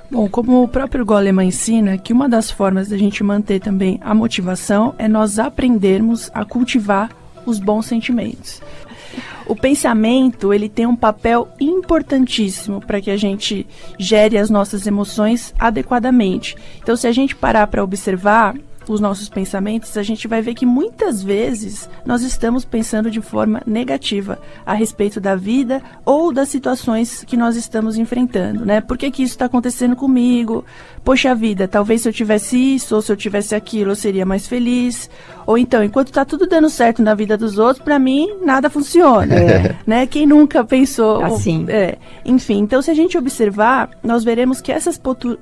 Bom, 0.09 0.27
como 0.27 0.63
o 0.63 0.67
próprio 0.67 1.05
Goleman 1.05 1.47
ensina, 1.47 1.97
que 1.97 2.13
uma 2.13 2.27
das 2.27 2.49
formas 2.49 2.87
da 2.87 2.97
gente 2.97 3.23
manter 3.23 3.59
também 3.59 3.99
a 4.01 4.15
motivação 4.15 4.95
é 4.97 5.07
nós 5.07 5.37
aprendermos 5.37 6.31
a 6.33 6.43
cultivar 6.43 7.11
os 7.45 7.59
bons 7.59 7.85
sentimentos. 7.85 8.59
O 9.49 9.55
pensamento, 9.55 10.53
ele 10.53 10.69
tem 10.69 10.85
um 10.85 10.95
papel 10.95 11.47
importantíssimo 11.59 12.79
para 12.79 13.01
que 13.01 13.09
a 13.09 13.17
gente 13.17 13.65
gere 13.97 14.37
as 14.37 14.47
nossas 14.47 14.85
emoções 14.85 15.55
adequadamente. 15.57 16.55
Então, 16.79 16.95
se 16.95 17.07
a 17.07 17.11
gente 17.11 17.35
parar 17.35 17.65
para 17.65 17.83
observar, 17.83 18.55
os 18.89 18.99
nossos 18.99 19.29
pensamentos, 19.29 19.95
a 19.97 20.03
gente 20.03 20.27
vai 20.27 20.41
ver 20.41 20.55
que 20.55 20.65
muitas 20.65 21.21
vezes 21.21 21.87
nós 22.05 22.23
estamos 22.23 22.65
pensando 22.65 23.11
de 23.11 23.21
forma 23.21 23.61
negativa 23.65 24.39
a 24.65 24.73
respeito 24.73 25.21
da 25.21 25.35
vida 25.35 25.81
ou 26.03 26.33
das 26.33 26.49
situações 26.49 27.23
que 27.23 27.37
nós 27.37 27.55
estamos 27.55 27.97
enfrentando, 27.97 28.65
né? 28.65 28.81
Por 28.81 28.97
que, 28.97 29.11
que 29.11 29.21
isso 29.21 29.33
está 29.33 29.45
acontecendo 29.45 29.95
comigo? 29.95 30.65
Poxa 31.03 31.35
vida, 31.35 31.67
talvez 31.67 32.01
se 32.01 32.09
eu 32.09 32.13
tivesse 32.13 32.57
isso 32.57 32.95
ou 32.95 33.01
se 33.01 33.11
eu 33.11 33.15
tivesse 33.15 33.53
aquilo, 33.53 33.91
eu 33.91 33.95
seria 33.95 34.25
mais 34.25 34.47
feliz. 34.47 35.09
Ou 35.45 35.57
então, 35.57 35.83
enquanto 35.83 36.07
está 36.07 36.23
tudo 36.23 36.45
dando 36.45 36.69
certo 36.69 37.01
na 37.01 37.15
vida 37.15 37.35
dos 37.35 37.57
outros, 37.57 37.83
para 37.83 37.97
mim 37.97 38.37
nada 38.43 38.69
funciona, 38.69 39.33
é. 39.33 39.75
né? 39.85 40.05
Quem 40.05 40.25
nunca 40.25 40.63
pensou 40.63 41.23
assim? 41.23 41.65
É. 41.67 41.97
Enfim, 42.25 42.59
então 42.59 42.81
se 42.81 42.91
a 42.91 42.93
gente 42.93 43.17
observar, 43.17 43.89
nós 44.03 44.23
veremos 44.23 44.61
que 44.61 44.71
essas 44.71 44.99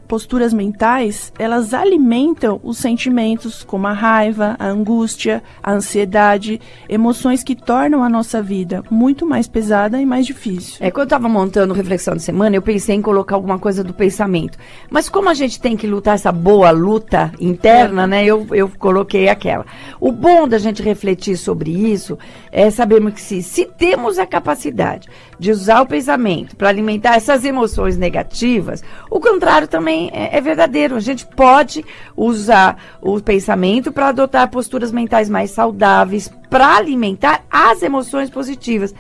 posturas 0.08 0.54
mentais 0.54 1.34
elas 1.38 1.74
alimentam 1.74 2.60
os 2.64 2.78
sentimentos 2.78 3.37
como 3.66 3.88
a 3.88 3.94
raiva, 3.94 4.56
a 4.60 4.68
angústia, 4.68 5.44
a 5.62 5.74
ansiedade, 5.74 6.60
emoções 6.88 7.44
que 7.44 7.56
tornam 7.56 8.04
a 8.04 8.10
nossa 8.10 8.42
vida 8.42 8.84
muito 8.90 9.26
mais 9.26 9.48
pesada 9.48 10.00
e 10.02 10.06
mais 10.06 10.26
difícil. 10.26 10.78
É 10.80 10.92
quando 10.92 11.12
eu 11.12 11.16
estava 11.16 11.30
montando 11.30 11.74
reflexão 11.74 12.16
de 12.16 12.24
semana, 12.24 12.56
eu 12.56 12.62
pensei 12.62 12.96
em 12.96 13.02
colocar 13.02 13.36
alguma 13.36 13.60
coisa 13.60 13.84
do 13.84 13.94
pensamento. 13.94 14.58
Mas 14.90 15.10
como 15.10 15.30
a 15.30 15.34
gente 15.34 15.60
tem 15.60 15.78
que 15.78 15.88
lutar 15.88 16.16
essa 16.16 16.32
boa 16.32 16.72
luta 16.72 17.32
interna, 17.40 18.08
né? 18.08 18.26
Eu, 18.26 18.48
eu 18.52 18.70
coloquei 18.78 19.30
aquela. 19.30 19.66
O 20.00 20.12
bom 20.12 20.48
da 20.48 20.58
gente 20.58 20.82
refletir 20.82 21.38
sobre 21.38 21.72
isso 21.72 22.18
é 22.52 22.70
sabermos 22.70 23.14
que 23.14 23.22
se, 23.22 23.42
se 23.44 23.66
temos 23.66 24.18
a 24.18 24.26
capacidade 24.26 25.08
de 25.40 25.52
usar 25.52 25.82
o 25.82 25.86
pensamento 25.86 26.56
para 26.56 26.70
alimentar 26.70 27.16
essas 27.16 27.46
emoções 27.46 27.98
negativas, 27.98 28.84
o 29.10 29.20
contrário 29.20 29.68
também 29.68 30.10
é, 30.14 30.38
é 30.38 30.42
verdadeiro. 30.42 30.96
A 30.96 31.00
gente 31.00 31.26
pode 31.26 31.86
usar 32.16 32.78
o 33.02 33.20
pensamento 33.28 33.92
para 33.92 34.08
adotar 34.08 34.50
posturas 34.50 34.90
mentais 34.90 35.30
mais 35.30 35.52
saudáveis, 35.52 36.32
para 36.50 36.78
alimentar 36.78 37.44
as 37.52 37.84
emoções 37.84 38.30
positivas. 38.30 38.96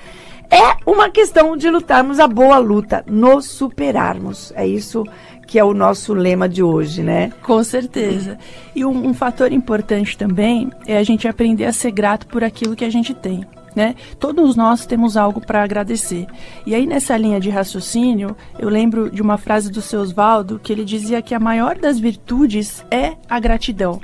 É 0.52 0.76
uma 0.86 1.10
questão 1.10 1.56
de 1.56 1.70
lutarmos 1.70 2.20
a 2.20 2.28
boa 2.28 2.58
luta, 2.58 3.06
nos 3.08 3.46
superarmos. 3.46 4.52
É 4.54 4.68
isso 4.68 5.06
que 5.48 5.58
é 5.58 5.64
o 5.64 5.74
nosso 5.74 6.14
lema 6.14 6.50
de 6.50 6.62
hoje, 6.62 7.02
né? 7.02 7.32
Com 7.42 7.64
certeza. 7.64 8.38
E 8.76 8.84
um, 8.84 9.08
um 9.08 9.14
fator 9.14 9.50
importante 9.54 10.18
também 10.18 10.70
é 10.86 10.98
a 10.98 11.04
gente 11.04 11.26
aprender 11.26 11.64
a 11.64 11.72
ser 11.72 11.92
grato 11.92 12.28
por 12.28 12.44
aquilo 12.44 12.76
que 12.76 12.84
a 12.84 12.90
gente 12.90 13.14
tem. 13.14 13.46
Né? 13.74 13.96
Todos 14.20 14.58
nós 14.58 14.86
temos 14.86 15.16
algo 15.16 15.40
para 15.40 15.64
agradecer. 15.64 16.28
E 16.66 16.76
aí, 16.76 16.86
nessa 16.86 17.16
linha 17.16 17.40
de 17.40 17.50
raciocínio, 17.50 18.36
eu 18.60 18.68
lembro 18.68 19.10
de 19.10 19.22
uma 19.22 19.38
frase 19.38 19.72
do 19.72 19.82
seu 19.82 20.02
Oswaldo 20.02 20.60
que 20.62 20.74
ele 20.74 20.84
dizia 20.84 21.22
que 21.22 21.36
a 21.36 21.40
maior 21.40 21.78
das 21.78 21.98
virtudes 21.98 22.84
é 22.92 23.14
a 23.30 23.40
gratidão. 23.40 24.02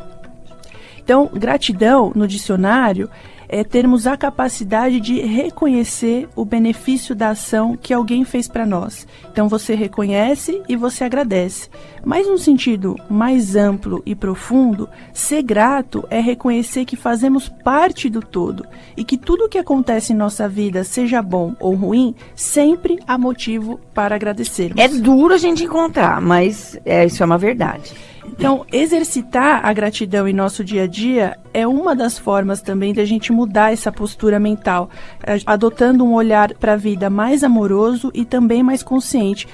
Então, 1.03 1.29
gratidão 1.33 2.12
no 2.15 2.27
dicionário 2.27 3.10
é 3.55 3.63
termos 3.63 4.07
a 4.07 4.17
capacidade 4.17 5.00
de 5.00 5.22
reconhecer 5.22 6.27
o 6.36 6.43
benefício 6.43 7.13
da 7.13 7.29
ação 7.29 7.77
que 7.79 7.93
alguém 7.93 8.25
fez 8.25 8.48
para 8.48 8.65
nós. 8.65 9.05
Então 9.31 9.48
você 9.48 9.75
reconhece 9.75 10.60
e 10.67 10.75
você 10.75 11.03
agradece. 11.03 11.69
Mas 12.03 12.27
num 12.27 12.38
sentido 12.39 12.95
mais 13.07 13.55
amplo 13.55 14.01
e 14.07 14.15
profundo, 14.15 14.89
ser 15.13 15.43
grato 15.43 16.03
é 16.10 16.19
reconhecer 16.19 16.83
que 16.83 16.95
fazemos 16.95 17.48
parte 17.48 18.10
do 18.10 18.22
todo 18.22 18.65
e 18.98 19.03
que 19.03 19.19
tudo 19.19 19.45
o 19.45 19.50
que 19.50 19.60
acontece 19.60 20.13
em 20.13 20.15
nossa 20.15 20.50
vida, 20.50 20.83
seja 20.83 21.22
bom 21.22 21.55
ou 21.60 21.75
ruim, 21.75 22.15
sempre 22.33 22.98
há 23.07 23.19
motivo 23.19 23.79
para 23.93 24.15
agradecermos. 24.15 24.83
É 24.83 24.88
duro 24.88 25.31
a 25.31 25.38
gente 25.38 25.63
encontrar, 25.63 26.19
mas 26.19 26.75
é, 26.83 27.05
isso 27.05 27.22
é 27.22 27.25
uma 27.27 27.38
verdade. 27.38 27.93
Então, 28.36 28.66
exercitar 28.72 29.63
a 29.63 29.72
gratidão 29.72 30.28
em 30.28 30.34
nosso 30.34 30.63
dia 30.63 30.84
a 30.84 30.88
dia 30.88 31.38
é 31.54 31.68
uma 31.68 31.96
das 31.96 32.18
formas 32.18 32.62
também 32.62 32.92
da 32.92 33.06
gente 33.06 33.32
mudar 33.32 33.72
essa 33.72 33.92
postura 33.92 34.40
mental, 34.40 34.90
eh, 35.24 35.38
adotando 35.46 36.04
um 36.04 36.13
olhar 36.13 36.52
para 36.56 36.74
a 36.74 36.75
vida 36.75 37.12
mais 37.12 37.44
amoroso 37.44 38.10
e 38.12 38.25
também 38.25 38.63
mais 38.63 38.82
consciente, 38.82 39.48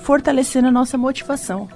fortalecendo 0.00 0.66
a 0.66 0.72
nossa 0.72 0.98
motivação. 0.98 1.68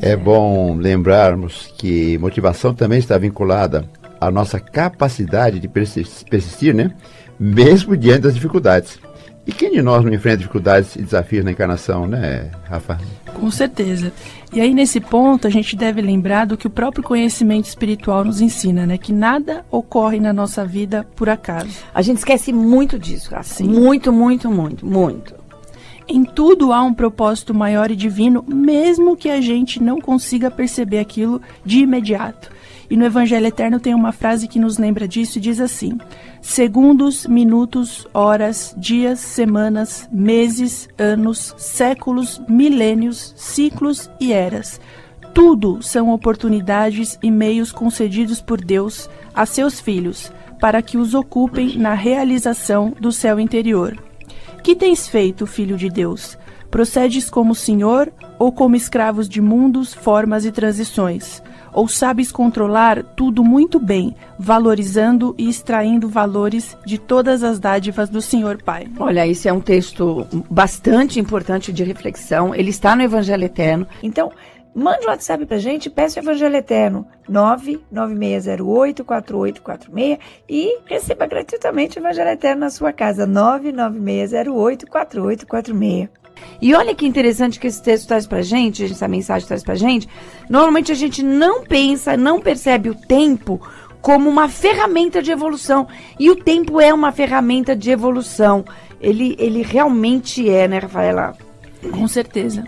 É, 0.00 0.12
é 0.12 0.16
bom 0.16 0.74
lembrarmos 0.74 1.72
que 1.76 2.16
motivação 2.16 2.72
também 2.72 2.98
está 2.98 3.18
vinculada 3.18 3.84
a 4.18 4.30
nossa 4.30 4.58
capacidade 4.58 5.60
de 5.60 5.68
persistir, 5.68 6.74
né? 6.74 6.92
Mesmo 7.38 7.94
diante 7.94 8.22
das 8.22 8.34
dificuldades. 8.34 8.98
E 9.46 9.52
quem 9.52 9.70
de 9.70 9.82
nós 9.82 10.02
não 10.02 10.12
enfrenta 10.12 10.38
dificuldades 10.38 10.96
e 10.96 11.02
desafios 11.02 11.44
na 11.44 11.52
encarnação, 11.52 12.06
né, 12.06 12.50
Rafa? 12.64 12.98
Com 13.38 13.50
certeza. 13.50 14.12
E 14.52 14.60
aí, 14.60 14.74
nesse 14.74 15.00
ponto, 15.00 15.46
a 15.46 15.50
gente 15.50 15.76
deve 15.76 16.00
lembrar 16.00 16.46
do 16.46 16.56
que 16.56 16.66
o 16.66 16.70
próprio 16.70 17.04
conhecimento 17.04 17.66
espiritual 17.66 18.24
nos 18.24 18.40
ensina, 18.40 18.86
né? 18.86 18.98
Que 18.98 19.12
nada 19.12 19.64
ocorre 19.70 20.18
na 20.18 20.32
nossa 20.32 20.64
vida 20.64 21.06
por 21.14 21.28
acaso. 21.28 21.68
A 21.94 22.02
gente 22.02 22.18
esquece 22.18 22.52
muito 22.52 22.98
disso, 22.98 23.30
Rafa. 23.30 23.54
Sim. 23.54 23.68
Muito, 23.68 24.12
muito, 24.12 24.50
muito, 24.50 24.86
muito. 24.86 25.34
Em 26.08 26.24
tudo 26.24 26.72
há 26.72 26.82
um 26.82 26.94
propósito 26.94 27.52
maior 27.52 27.90
e 27.90 27.96
divino, 27.96 28.42
mesmo 28.48 29.14
que 29.14 29.28
a 29.28 29.42
gente 29.42 29.82
não 29.82 30.00
consiga 30.00 30.50
perceber 30.50 30.98
aquilo 30.98 31.40
de 31.64 31.80
imediato. 31.80 32.50
E 32.90 32.96
no 32.96 33.04
Evangelho 33.04 33.46
Eterno 33.46 33.78
tem 33.78 33.94
uma 33.94 34.12
frase 34.12 34.48
que 34.48 34.58
nos 34.58 34.78
lembra 34.78 35.06
disso 35.06 35.38
e 35.38 35.40
diz 35.40 35.60
assim: 35.60 35.98
segundos, 36.40 37.26
minutos, 37.26 38.06
horas, 38.14 38.74
dias, 38.76 39.20
semanas, 39.20 40.08
meses, 40.10 40.88
anos, 40.96 41.54
séculos, 41.58 42.40
milênios, 42.48 43.34
ciclos 43.36 44.10
e 44.18 44.32
eras. 44.32 44.80
Tudo 45.34 45.82
são 45.82 46.10
oportunidades 46.10 47.18
e 47.22 47.30
meios 47.30 47.70
concedidos 47.70 48.40
por 48.40 48.60
Deus 48.60 49.08
a 49.34 49.44
seus 49.46 49.78
filhos 49.78 50.32
para 50.60 50.82
que 50.82 50.98
os 50.98 51.14
ocupem 51.14 51.78
na 51.78 51.94
realização 51.94 52.92
do 53.00 53.12
céu 53.12 53.38
interior. 53.38 53.96
Que 54.62 54.74
tens 54.74 55.08
feito, 55.08 55.46
filho 55.46 55.76
de 55.76 55.88
Deus? 55.88 56.36
Procedes 56.70 57.30
como 57.30 57.54
senhor 57.54 58.12
ou 58.38 58.52
como 58.52 58.76
escravos 58.76 59.28
de 59.28 59.40
mundos, 59.40 59.94
formas 59.94 60.44
e 60.44 60.52
transições? 60.52 61.42
Ou 61.78 61.86
sabes 61.86 62.32
controlar 62.32 63.04
tudo 63.14 63.44
muito 63.44 63.78
bem, 63.78 64.16
valorizando 64.36 65.32
e 65.38 65.48
extraindo 65.48 66.08
valores 66.08 66.76
de 66.84 66.98
todas 66.98 67.44
as 67.44 67.60
dádivas 67.60 68.08
do 68.08 68.20
Senhor 68.20 68.60
Pai. 68.60 68.88
Olha, 68.98 69.24
esse 69.24 69.48
é 69.48 69.52
um 69.52 69.60
texto 69.60 70.26
bastante 70.50 71.20
importante 71.20 71.72
de 71.72 71.84
reflexão. 71.84 72.52
Ele 72.52 72.70
está 72.70 72.96
no 72.96 73.02
Evangelho 73.02 73.44
Eterno. 73.44 73.86
Então, 74.02 74.32
Mande 74.74 75.06
um 75.06 75.08
WhatsApp 75.08 75.46
pra 75.46 75.56
gente, 75.58 75.88
peça 75.90 76.20
o 76.20 76.22
Evangelho 76.22 76.54
Eterno 76.54 77.04
996084846 77.28 80.20
e 80.48 80.78
receba 80.84 81.26
gratuitamente 81.26 81.98
o 81.98 82.00
Evangelho 82.00 82.30
Eterno 82.30 82.60
na 82.60 82.70
sua 82.70 82.92
casa 82.92 83.26
996084846. 83.26 86.08
E 86.60 86.74
olha 86.74 86.94
que 86.94 87.06
interessante 87.06 87.60
que 87.60 87.66
esse 87.66 87.82
texto 87.82 88.08
traz 88.08 88.26
pra 88.26 88.42
gente, 88.42 88.84
essa 88.84 89.06
mensagem 89.06 89.46
traz 89.46 89.62
pra 89.62 89.74
gente. 89.74 90.08
Normalmente 90.48 90.90
a 90.90 90.94
gente 90.94 91.22
não 91.22 91.62
pensa, 91.62 92.16
não 92.16 92.40
percebe 92.40 92.90
o 92.90 92.94
tempo 92.94 93.60
como 94.00 94.28
uma 94.28 94.48
ferramenta 94.48 95.22
de 95.22 95.30
evolução. 95.30 95.86
E 96.18 96.30
o 96.30 96.36
tempo 96.36 96.80
é 96.80 96.92
uma 96.92 97.12
ferramenta 97.12 97.76
de 97.76 97.90
evolução. 97.90 98.64
Ele, 99.00 99.36
ele 99.38 99.62
realmente 99.62 100.48
é, 100.48 100.66
né, 100.66 100.78
Rafaela? 100.78 101.36
Com 101.92 102.08
certeza. 102.08 102.64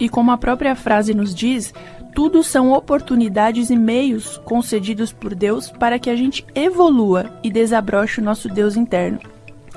E 0.00 0.08
como 0.08 0.30
a 0.30 0.38
própria 0.38 0.74
frase 0.74 1.12
nos 1.12 1.34
diz, 1.34 1.74
tudo 2.14 2.42
são 2.42 2.72
oportunidades 2.72 3.70
e 3.70 3.76
meios 3.76 4.38
concedidos 4.44 5.12
por 5.12 5.34
Deus 5.34 5.70
para 5.70 5.98
que 5.98 6.08
a 6.08 6.16
gente 6.16 6.46
evolua 6.54 7.30
e 7.42 7.50
desabroche 7.50 8.20
o 8.20 8.24
nosso 8.24 8.48
Deus 8.48 8.76
interno. 8.76 9.18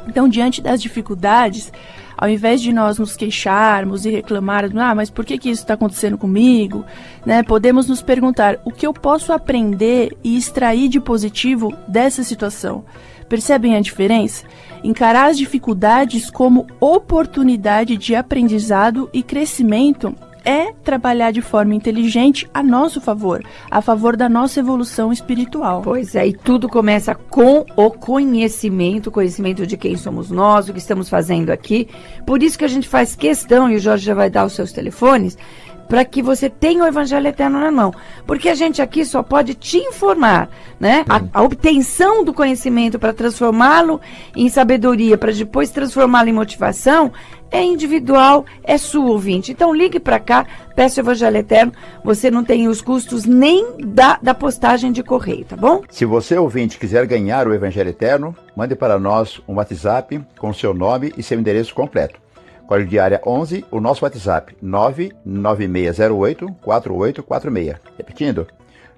Então, 0.08 0.30
diante 0.30 0.62
das 0.62 0.82
dificuldades, 0.82 1.72
ao 2.18 2.28
invés 2.28 2.62
de 2.62 2.74
nós 2.74 2.98
nos 2.98 3.16
queixarmos 3.16 4.06
e 4.06 4.10
reclamarmos, 4.10 4.76
ah, 4.78 4.96
mas 4.96 5.10
por 5.10 5.24
que, 5.24 5.38
que 5.38 5.50
isso 5.50 5.62
está 5.62 5.76
acontecendo 5.76 6.18
comigo? 6.18 6.84
Né, 7.26 7.44
podemos 7.44 7.88
nos 7.88 8.02
perguntar 8.02 8.60
o 8.66 8.72
que 8.72 8.88
eu 8.88 8.94
posso 8.94 9.32
aprender 9.32 10.18
e 10.24 10.36
extrair 10.36 10.90
de 10.90 11.00
positivo 11.00 11.72
dessa 11.88 12.24
situação. 12.24 12.84
Percebem 13.30 13.76
a 13.76 13.82
diferença? 13.82 14.46
Encarar 14.84 15.30
as 15.30 15.38
dificuldades 15.38 16.32
como 16.32 16.66
oportunidade 16.80 17.98
de 17.98 18.16
aprendizado 18.16 19.10
e 19.14 19.22
crescimento 19.22 20.16
é 20.48 20.72
trabalhar 20.72 21.32
de 21.32 21.42
forma 21.42 21.76
inteligente 21.76 22.50
a 22.54 22.64
nosso 22.64 23.02
favor, 23.02 23.44
a 23.70 23.82
favor 23.82 24.16
da 24.16 24.30
nossa 24.30 24.62
evolução 24.62 25.12
espiritual. 25.12 25.82
Pois 25.82 26.16
é, 26.16 26.26
e 26.26 26.34
tudo 26.34 26.70
começa 26.70 27.14
com 27.14 27.66
o 27.76 27.92
conhecimento, 27.92 29.12
conhecimento 29.12 29.68
de 29.68 29.76
quem 29.76 29.98
somos 29.98 30.32
nós, 30.32 30.70
o 30.70 30.74
que 30.74 30.80
estamos 30.80 31.10
fazendo 31.10 31.50
aqui. 31.50 31.90
Por 32.26 32.42
isso 32.42 32.58
que 32.58 32.64
a 32.64 32.70
gente 32.70 32.88
faz 32.88 33.14
questão, 33.14 33.70
e 33.70 33.76
o 33.76 33.80
Jorge 33.80 34.06
já 34.06 34.14
vai 34.14 34.30
dar 34.30 34.46
os 34.46 34.54
seus 34.54 34.72
telefones, 34.72 35.38
para 35.88 36.04
que 36.06 36.22
você 36.22 36.50
tenha 36.50 36.84
o 36.84 36.88
Evangelho 36.88 37.28
Eterno 37.28 37.60
na 37.60 37.72
mão. 37.72 37.94
Porque 38.26 38.50
a 38.50 38.56
gente 38.56 38.82
aqui 38.82 39.06
só 39.06 39.24
pode 39.24 39.54
te 39.54 39.78
informar, 39.78 40.50
né? 40.80 41.06
A, 41.08 41.40
a 41.40 41.42
obtenção 41.42 42.24
do 42.24 42.34
conhecimento 42.34 43.00
para 43.00 43.14
transformá-lo 43.14 44.00
em 44.36 44.50
sabedoria, 44.50 45.18
para 45.18 45.32
depois 45.32 45.70
transformá-lo 45.70 46.30
em 46.30 46.34
motivação, 46.34 47.12
é 47.52 47.64
individual, 47.64 48.46
é 48.64 48.78
sua 48.78 49.06
ouvinte. 49.06 49.52
Então 49.52 49.74
ligue 49.74 50.00
para 50.00 50.20
cá, 50.20 50.46
peça 50.76 51.02
o 51.02 51.04
Evangelho 51.04 51.38
Eterno, 51.38 51.72
você 52.04 52.30
não 52.30 52.44
tem 52.44 52.68
os 52.68 52.82
custos 52.82 53.26
nem 53.26 53.78
da, 53.80 54.20
da 54.22 54.34
postagem 54.34 54.92
de 54.92 55.04
correio, 55.04 55.46
tá 55.46 55.56
bom? 55.56 55.82
Se 55.90 56.06
você, 56.06 56.38
ouvinte, 56.38 56.78
quiser 56.78 57.06
ganhar 57.06 57.48
o 57.48 57.54
Evangelho 57.54 57.90
Eterno, 57.90 58.36
mande 58.56 58.76
para 58.76 59.00
nós 59.00 59.42
um 59.48 59.56
WhatsApp 59.56 60.22
com 60.38 60.54
seu 60.54 60.74
nome 60.74 61.14
e 61.18 61.24
seu 61.24 61.40
endereço 61.40 61.74
completo. 61.74 62.27
Código 62.68 62.90
de 62.90 63.00
área 63.00 63.22
11, 63.26 63.66
o 63.72 63.80
nosso 63.80 64.04
WhatsApp 64.04 64.56
99608 64.62 66.48
4846. 66.62 67.78
Repetindo, 67.98 68.46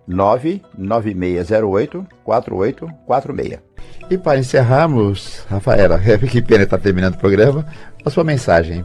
99608 0.08 2.06
4846. 2.24 3.60
E 4.10 4.18
para 4.18 4.40
encerrarmos, 4.40 5.46
Rafaela, 5.48 6.00
que 6.30 6.42
pena 6.42 6.64
estar 6.64 6.80
terminando 6.80 7.14
o 7.14 7.20
programa, 7.20 7.66
a 8.04 8.10
sua 8.10 8.24
mensagem. 8.24 8.84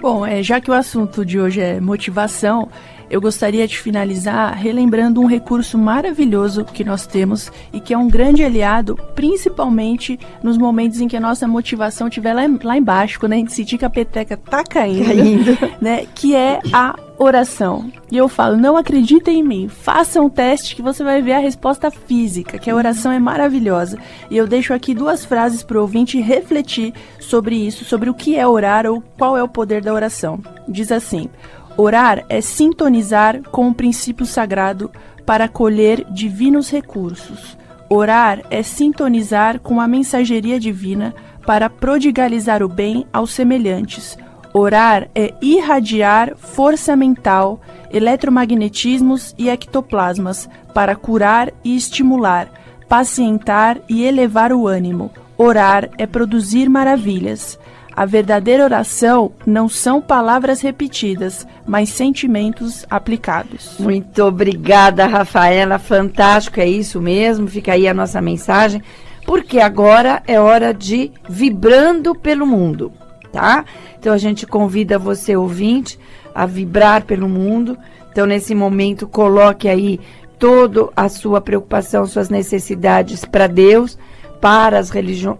Bom, 0.00 0.26
é, 0.26 0.42
já 0.42 0.60
que 0.60 0.70
o 0.70 0.74
assunto 0.74 1.24
de 1.24 1.38
hoje 1.38 1.60
é 1.60 1.80
motivação, 1.80 2.68
eu 3.12 3.20
gostaria 3.20 3.68
de 3.68 3.78
finalizar 3.78 4.54
relembrando 4.54 5.20
um 5.20 5.26
recurso 5.26 5.76
maravilhoso 5.76 6.64
que 6.64 6.82
nós 6.82 7.06
temos 7.06 7.52
e 7.70 7.78
que 7.78 7.92
é 7.92 7.98
um 7.98 8.08
grande 8.08 8.42
aliado, 8.42 8.98
principalmente 9.14 10.18
nos 10.42 10.56
momentos 10.56 10.98
em 10.98 11.06
que 11.06 11.16
a 11.18 11.20
nossa 11.20 11.46
motivação 11.46 12.08
estiver 12.08 12.32
lá, 12.32 12.42
lá 12.64 12.74
embaixo, 12.74 13.20
quando 13.20 13.34
a 13.34 13.36
gente 13.36 13.52
sentir 13.52 13.76
que 13.76 13.84
a 13.84 13.90
peteca 13.90 14.34
tá 14.34 14.64
caindo, 14.64 15.04
caindo. 15.04 15.58
né? 15.78 16.06
Que 16.14 16.34
é 16.34 16.58
a 16.72 16.96
oração. 17.18 17.92
E 18.10 18.16
eu 18.16 18.28
falo, 18.28 18.56
não 18.56 18.78
acreditem 18.78 19.40
em 19.40 19.42
mim, 19.42 19.68
façam 19.68 20.26
um 20.26 20.30
teste 20.30 20.74
que 20.74 20.80
você 20.80 21.04
vai 21.04 21.20
ver 21.20 21.34
a 21.34 21.38
resposta 21.38 21.90
física, 21.90 22.58
que 22.58 22.70
a 22.70 22.74
oração 22.74 23.12
é 23.12 23.18
maravilhosa. 23.18 23.98
E 24.30 24.36
eu 24.38 24.46
deixo 24.46 24.72
aqui 24.72 24.94
duas 24.94 25.22
frases 25.22 25.62
para 25.62 25.76
o 25.76 25.82
ouvinte 25.82 26.18
refletir 26.18 26.94
sobre 27.20 27.56
isso, 27.56 27.84
sobre 27.84 28.08
o 28.08 28.14
que 28.14 28.36
é 28.36 28.46
orar 28.46 28.86
ou 28.86 29.02
qual 29.18 29.36
é 29.36 29.42
o 29.42 29.48
poder 29.48 29.82
da 29.82 29.92
oração. 29.92 30.40
Diz 30.66 30.90
assim: 30.90 31.28
Orar 31.76 32.24
é 32.28 32.40
sintonizar 32.40 33.42
com 33.50 33.68
o 33.68 33.74
princípio 33.74 34.26
sagrado 34.26 34.90
para 35.24 35.48
colher 35.48 36.04
divinos 36.10 36.70
recursos. 36.70 37.56
Orar 37.88 38.42
é 38.50 38.62
sintonizar 38.62 39.58
com 39.60 39.80
a 39.80 39.88
mensageria 39.88 40.60
divina 40.60 41.14
para 41.46 41.70
prodigalizar 41.70 42.62
o 42.62 42.68
bem 42.68 43.06
aos 43.12 43.32
semelhantes. 43.32 44.18
Orar 44.54 45.08
é 45.14 45.32
irradiar 45.40 46.36
força 46.36 46.94
mental, 46.94 47.60
eletromagnetismos 47.90 49.34
e 49.38 49.48
ectoplasmas 49.48 50.48
para 50.74 50.94
curar 50.94 51.52
e 51.64 51.74
estimular, 51.74 52.50
pacientar 52.86 53.80
e 53.88 54.04
elevar 54.04 54.52
o 54.52 54.68
ânimo. 54.68 55.10
Orar 55.38 55.88
é 55.96 56.06
produzir 56.06 56.68
maravilhas. 56.68 57.58
A 57.94 58.06
verdadeira 58.06 58.64
oração 58.64 59.32
não 59.46 59.68
são 59.68 60.00
palavras 60.00 60.62
repetidas, 60.62 61.46
mas 61.66 61.90
sentimentos 61.90 62.86
aplicados. 62.88 63.76
Muito 63.78 64.24
obrigada, 64.24 65.06
Rafaela. 65.06 65.78
Fantástico, 65.78 66.58
é 66.58 66.66
isso 66.66 67.02
mesmo. 67.02 67.46
Fica 67.46 67.72
aí 67.72 67.86
a 67.86 67.92
nossa 67.92 68.22
mensagem, 68.22 68.82
porque 69.26 69.60
agora 69.60 70.22
é 70.26 70.40
hora 70.40 70.72
de 70.72 71.12
vibrando 71.28 72.14
pelo 72.14 72.46
mundo, 72.46 72.90
tá? 73.30 73.64
Então 73.98 74.12
a 74.12 74.18
gente 74.18 74.46
convida 74.46 74.98
você, 74.98 75.36
ouvinte, 75.36 75.98
a 76.34 76.46
vibrar 76.46 77.04
pelo 77.04 77.28
mundo. 77.28 77.76
Então, 78.10 78.26
nesse 78.26 78.54
momento, 78.54 79.06
coloque 79.06 79.68
aí 79.68 80.00
toda 80.38 80.88
a 80.96 81.08
sua 81.08 81.40
preocupação, 81.40 82.06
suas 82.06 82.30
necessidades 82.30 83.24
para 83.24 83.46
Deus, 83.46 83.98
para 84.40 84.78
as, 84.78 84.90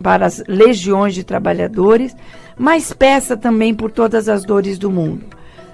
para 0.03 0.27
as 0.27 0.45
legiões 0.47 1.15
de 1.15 1.25
trabalhadores 1.25 2.15
mas 2.63 2.93
peça 2.93 3.37
também 3.37 3.75
por 3.75 3.91
todas 3.91 4.29
as 4.29 4.45
dores 4.45 4.79
do 4.79 4.89
mundo. 4.89 5.25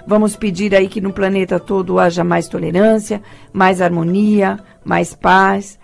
Vamos 0.06 0.34
pedir 0.34 0.74
aí 0.74 0.88
que 0.88 1.02
no 1.02 1.12
planeta 1.12 1.60
todo 1.60 1.98
haja 1.98 2.24
mais 2.24 2.48
tolerância, 2.48 3.20
mais 3.52 3.82
harmonia, 3.82 4.58
mais 4.82 5.12
paz. 5.12 5.78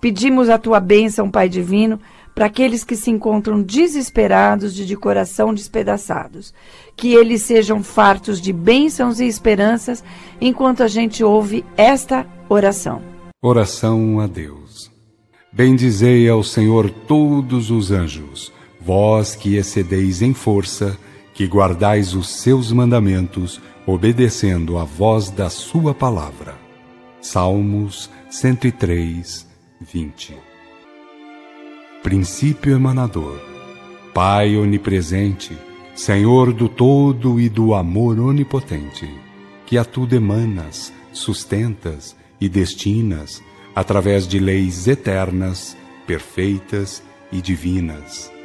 Pedimos 0.00 0.48
a 0.48 0.58
tua 0.58 0.80
bênção, 0.80 1.30
Pai 1.30 1.48
Divino, 1.48 2.00
para 2.34 2.46
aqueles 2.46 2.82
que 2.82 2.96
se 2.96 3.08
encontram 3.08 3.62
desesperados 3.62 4.76
e 4.80 4.84
de 4.84 4.96
coração 4.96 5.54
despedaçados. 5.54 6.52
Que 6.96 7.14
eles 7.14 7.42
sejam 7.42 7.80
fartos 7.80 8.40
de 8.40 8.52
bênçãos 8.52 9.20
e 9.20 9.28
esperanças 9.28 10.02
enquanto 10.40 10.82
a 10.82 10.88
gente 10.88 11.22
ouve 11.22 11.64
esta 11.76 12.26
oração. 12.48 13.00
Oração 13.40 14.18
a 14.18 14.26
Deus. 14.26 14.90
Bendizei 15.52 16.28
ao 16.28 16.42
Senhor 16.42 16.90
todos 16.90 17.70
os 17.70 17.92
anjos, 17.92 18.52
vós 18.80 19.34
que 19.34 19.56
excedeis 19.56 20.22
em 20.22 20.32
força, 20.32 20.98
que 21.34 21.46
guardais 21.46 22.14
os 22.14 22.28
seus 22.28 22.72
mandamentos, 22.72 23.60
obedecendo 23.86 24.78
a 24.78 24.84
voz 24.84 25.30
da 25.30 25.48
sua 25.48 25.94
palavra. 25.94 26.56
Salmos 27.20 28.10
103, 28.30 29.46
20 29.80 30.36
Princípio 32.02 32.74
emanador, 32.74 33.40
Pai 34.14 34.56
onipresente, 34.56 35.56
Senhor 35.94 36.52
do 36.52 36.68
todo 36.68 37.40
e 37.40 37.48
do 37.48 37.74
amor 37.74 38.18
onipotente, 38.18 39.08
que 39.66 39.76
a 39.76 39.84
tudo 39.84 40.14
emanas, 40.14 40.92
sustentas 41.12 42.16
e 42.40 42.48
destinas, 42.48 43.42
através 43.74 44.26
de 44.26 44.38
leis 44.38 44.86
eternas, 44.86 45.76
perfeitas 46.06 47.02
e 47.30 47.40
divinas. 47.40 48.37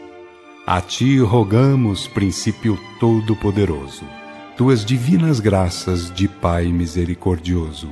A 0.65 0.80
ti 0.80 1.19
rogamos, 1.19 2.08
princípio 2.08 2.80
todo-poderoso, 2.97 4.06
tuas 4.56 4.86
divinas 4.86 5.41
graças 5.41 6.10
de 6.10 6.26
Pai 6.26 6.67
misericordioso, 6.67 7.89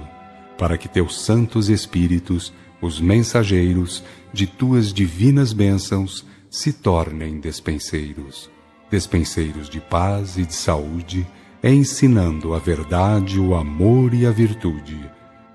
para 0.57 0.77
que 0.77 0.87
teus 0.87 1.21
santos 1.21 1.67
espíritos, 1.67 2.53
os 2.81 3.01
mensageiros 3.01 4.01
de 4.31 4.47
tuas 4.47 4.93
divinas 4.93 5.51
bênçãos, 5.51 6.25
se 6.49 6.71
tornem 6.71 7.41
despenseiros, 7.41 8.49
despenseiros 8.89 9.69
de 9.69 9.81
paz 9.81 10.37
e 10.37 10.45
de 10.45 10.55
saúde, 10.55 11.27
ensinando 11.61 12.53
a 12.53 12.59
verdade, 12.59 13.37
o 13.37 13.53
amor 13.53 14.13
e 14.13 14.25
a 14.25 14.31
virtude 14.31 14.97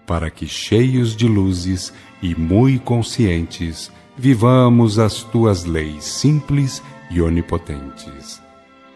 para 0.07 0.31
que, 0.31 0.47
cheios 0.47 1.17
de 1.17 1.27
luzes 1.27 1.93
e 2.23 2.35
muito 2.35 2.85
conscientes, 2.85 3.91
vivamos 4.17 4.99
as 4.99 5.23
tuas 5.23 5.65
leis 5.65 6.05
simples 6.05 6.81
e 6.81 6.96
onipotentes. 7.21 8.43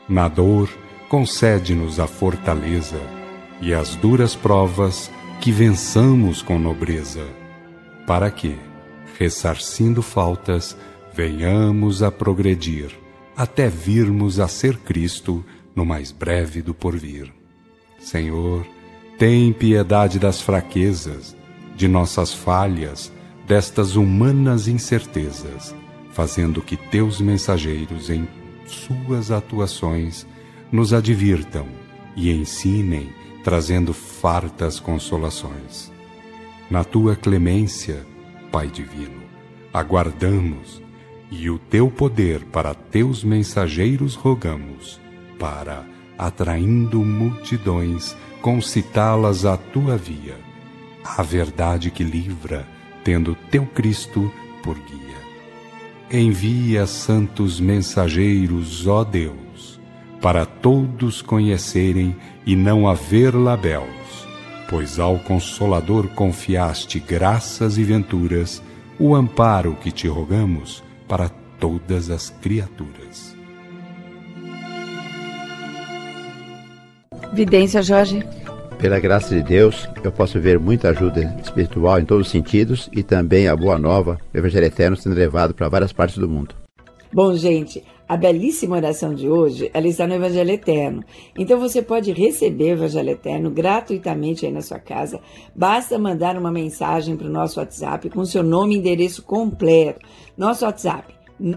Na 0.09 0.29
dor, 0.29 0.69
concede-nos 1.09 2.01
a 2.01 2.07
fortaleza 2.07 3.01
e 3.61 3.73
as 3.75 3.95
duras 3.97 4.35
provas 4.35 5.11
que 5.41 5.53
vençamos 5.53 6.43
com 6.43 6.59
nobreza, 6.59 7.25
para 8.07 8.31
que, 8.31 8.57
ressarcindo 9.19 10.03
faltas, 10.03 10.77
venhamos 11.13 12.03
a 12.03 12.11
progredir 12.11 12.91
até 13.37 13.69
virmos 13.69 14.39
a 14.39 14.47
ser 14.47 14.77
Cristo 14.79 15.45
no 15.75 15.87
mais 15.87 16.13
breve 16.13 16.61
do 16.61 16.75
porvir. 16.75 17.33
Senhor, 17.99 18.67
tem 19.19 19.53
piedade 19.53 20.19
das 20.19 20.41
fraquezas, 20.41 21.35
de 21.75 21.89
nossas 21.89 22.35
falhas, 22.35 23.11
destas 23.47 23.97
humanas 23.97 24.69
incertezas, 24.69 25.75
fazendo 26.21 26.61
que 26.61 26.77
teus 26.77 27.19
mensageiros, 27.19 28.11
em 28.11 28.29
suas 28.67 29.31
atuações, 29.31 30.27
nos 30.71 30.93
advirtam 30.93 31.67
e 32.15 32.31
ensinem, 32.31 33.09
trazendo 33.43 33.95
fartas 33.95 34.79
consolações. 34.79 35.91
Na 36.71 36.85
tua 36.85 37.17
clemência, 37.17 38.07
Pai 38.53 38.67
Divino, 38.67 39.23
aguardamos, 39.73 40.83
e 41.31 41.49
o 41.49 41.59
teu 41.59 41.91
poder 41.91 42.45
para 42.45 42.75
teus 42.75 43.25
mensageiros 43.25 44.15
rogamos, 44.15 45.01
para, 45.39 45.87
atraindo 46.19 47.03
multidões, 47.03 48.15
concitá-las 48.43 49.47
à 49.47 49.57
tua 49.57 49.97
via, 49.97 50.37
a 51.03 51.23
verdade 51.23 51.91
que 51.91 52.05
livra, 52.05 52.69
tendo 53.03 53.35
teu 53.51 53.65
Cristo 53.65 54.31
por 54.63 54.77
guia. 54.81 55.10
Envia 56.13 56.89
santos 56.89 57.61
mensageiros, 57.61 58.85
ó 58.89 59.05
Deus, 59.05 59.81
para 60.21 60.45
todos 60.45 61.23
conhecerem 61.23 62.17
e 62.45 62.57
não 62.57 62.89
haver 62.89 63.33
labéus, 63.33 64.27
pois 64.69 64.99
ao 64.99 65.21
Consolador 65.21 66.09
confiaste 66.09 66.99
graças 66.99 67.79
e 67.79 67.85
venturas, 67.85 68.61
o 68.99 69.15
amparo 69.15 69.77
que 69.81 69.93
te 69.93 70.09
rogamos 70.09 70.83
para 71.07 71.29
todas 71.61 72.11
as 72.11 72.29
criaturas. 72.29 73.37
Vidência, 77.33 77.85
Jorge. 77.85 78.27
Pela 78.81 78.99
graça 78.99 79.35
de 79.35 79.43
Deus, 79.43 79.87
eu 80.03 80.11
posso 80.11 80.41
ver 80.41 80.59
muita 80.59 80.89
ajuda 80.89 81.37
espiritual 81.45 82.01
em 82.01 82.05
todos 82.07 82.27
os 82.27 82.33
sentidos 82.33 82.89
e 82.91 83.03
também 83.03 83.47
a 83.47 83.55
boa 83.55 83.79
nova, 83.79 84.19
o 84.33 84.39
Evangelho 84.39 84.65
Eterno 84.65 84.97
sendo 84.97 85.15
levado 85.15 85.53
para 85.53 85.69
várias 85.69 85.93
partes 85.93 86.17
do 86.17 86.27
mundo. 86.27 86.55
Bom, 87.13 87.35
gente, 87.35 87.85
a 88.09 88.17
belíssima 88.17 88.77
oração 88.77 89.15
de 89.15 89.29
hoje, 89.29 89.71
ela 89.75 89.87
está 89.87 90.07
no 90.07 90.15
Evangelho 90.15 90.53
Eterno. 90.53 91.05
Então 91.37 91.61
você 91.61 91.83
pode 91.83 92.11
receber 92.13 92.71
o 92.71 92.77
Evangelho 92.79 93.11
Eterno 93.11 93.51
gratuitamente 93.51 94.47
aí 94.47 94.53
na 94.53 94.63
sua 94.63 94.79
casa. 94.79 95.21
Basta 95.55 95.99
mandar 95.99 96.39
uma 96.39 96.51
mensagem 96.51 97.19
para 97.19 97.27
o 97.27 97.31
nosso 97.31 97.61
WhatsApp 97.61 98.09
com 98.09 98.25
seu 98.25 98.43
nome 98.43 98.77
e 98.77 98.79
endereço 98.79 99.23
completo. 99.23 100.01
Nosso 100.39 100.65
WhatsApp 100.65 101.15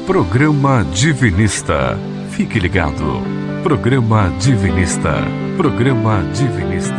Programa 0.05 0.83
Divinista. 0.93 1.97
Fique 2.31 2.59
ligado. 2.59 3.21
Programa 3.63 4.29
Divinista. 4.39 5.13
Programa 5.55 6.23
Divinista. 6.33 6.96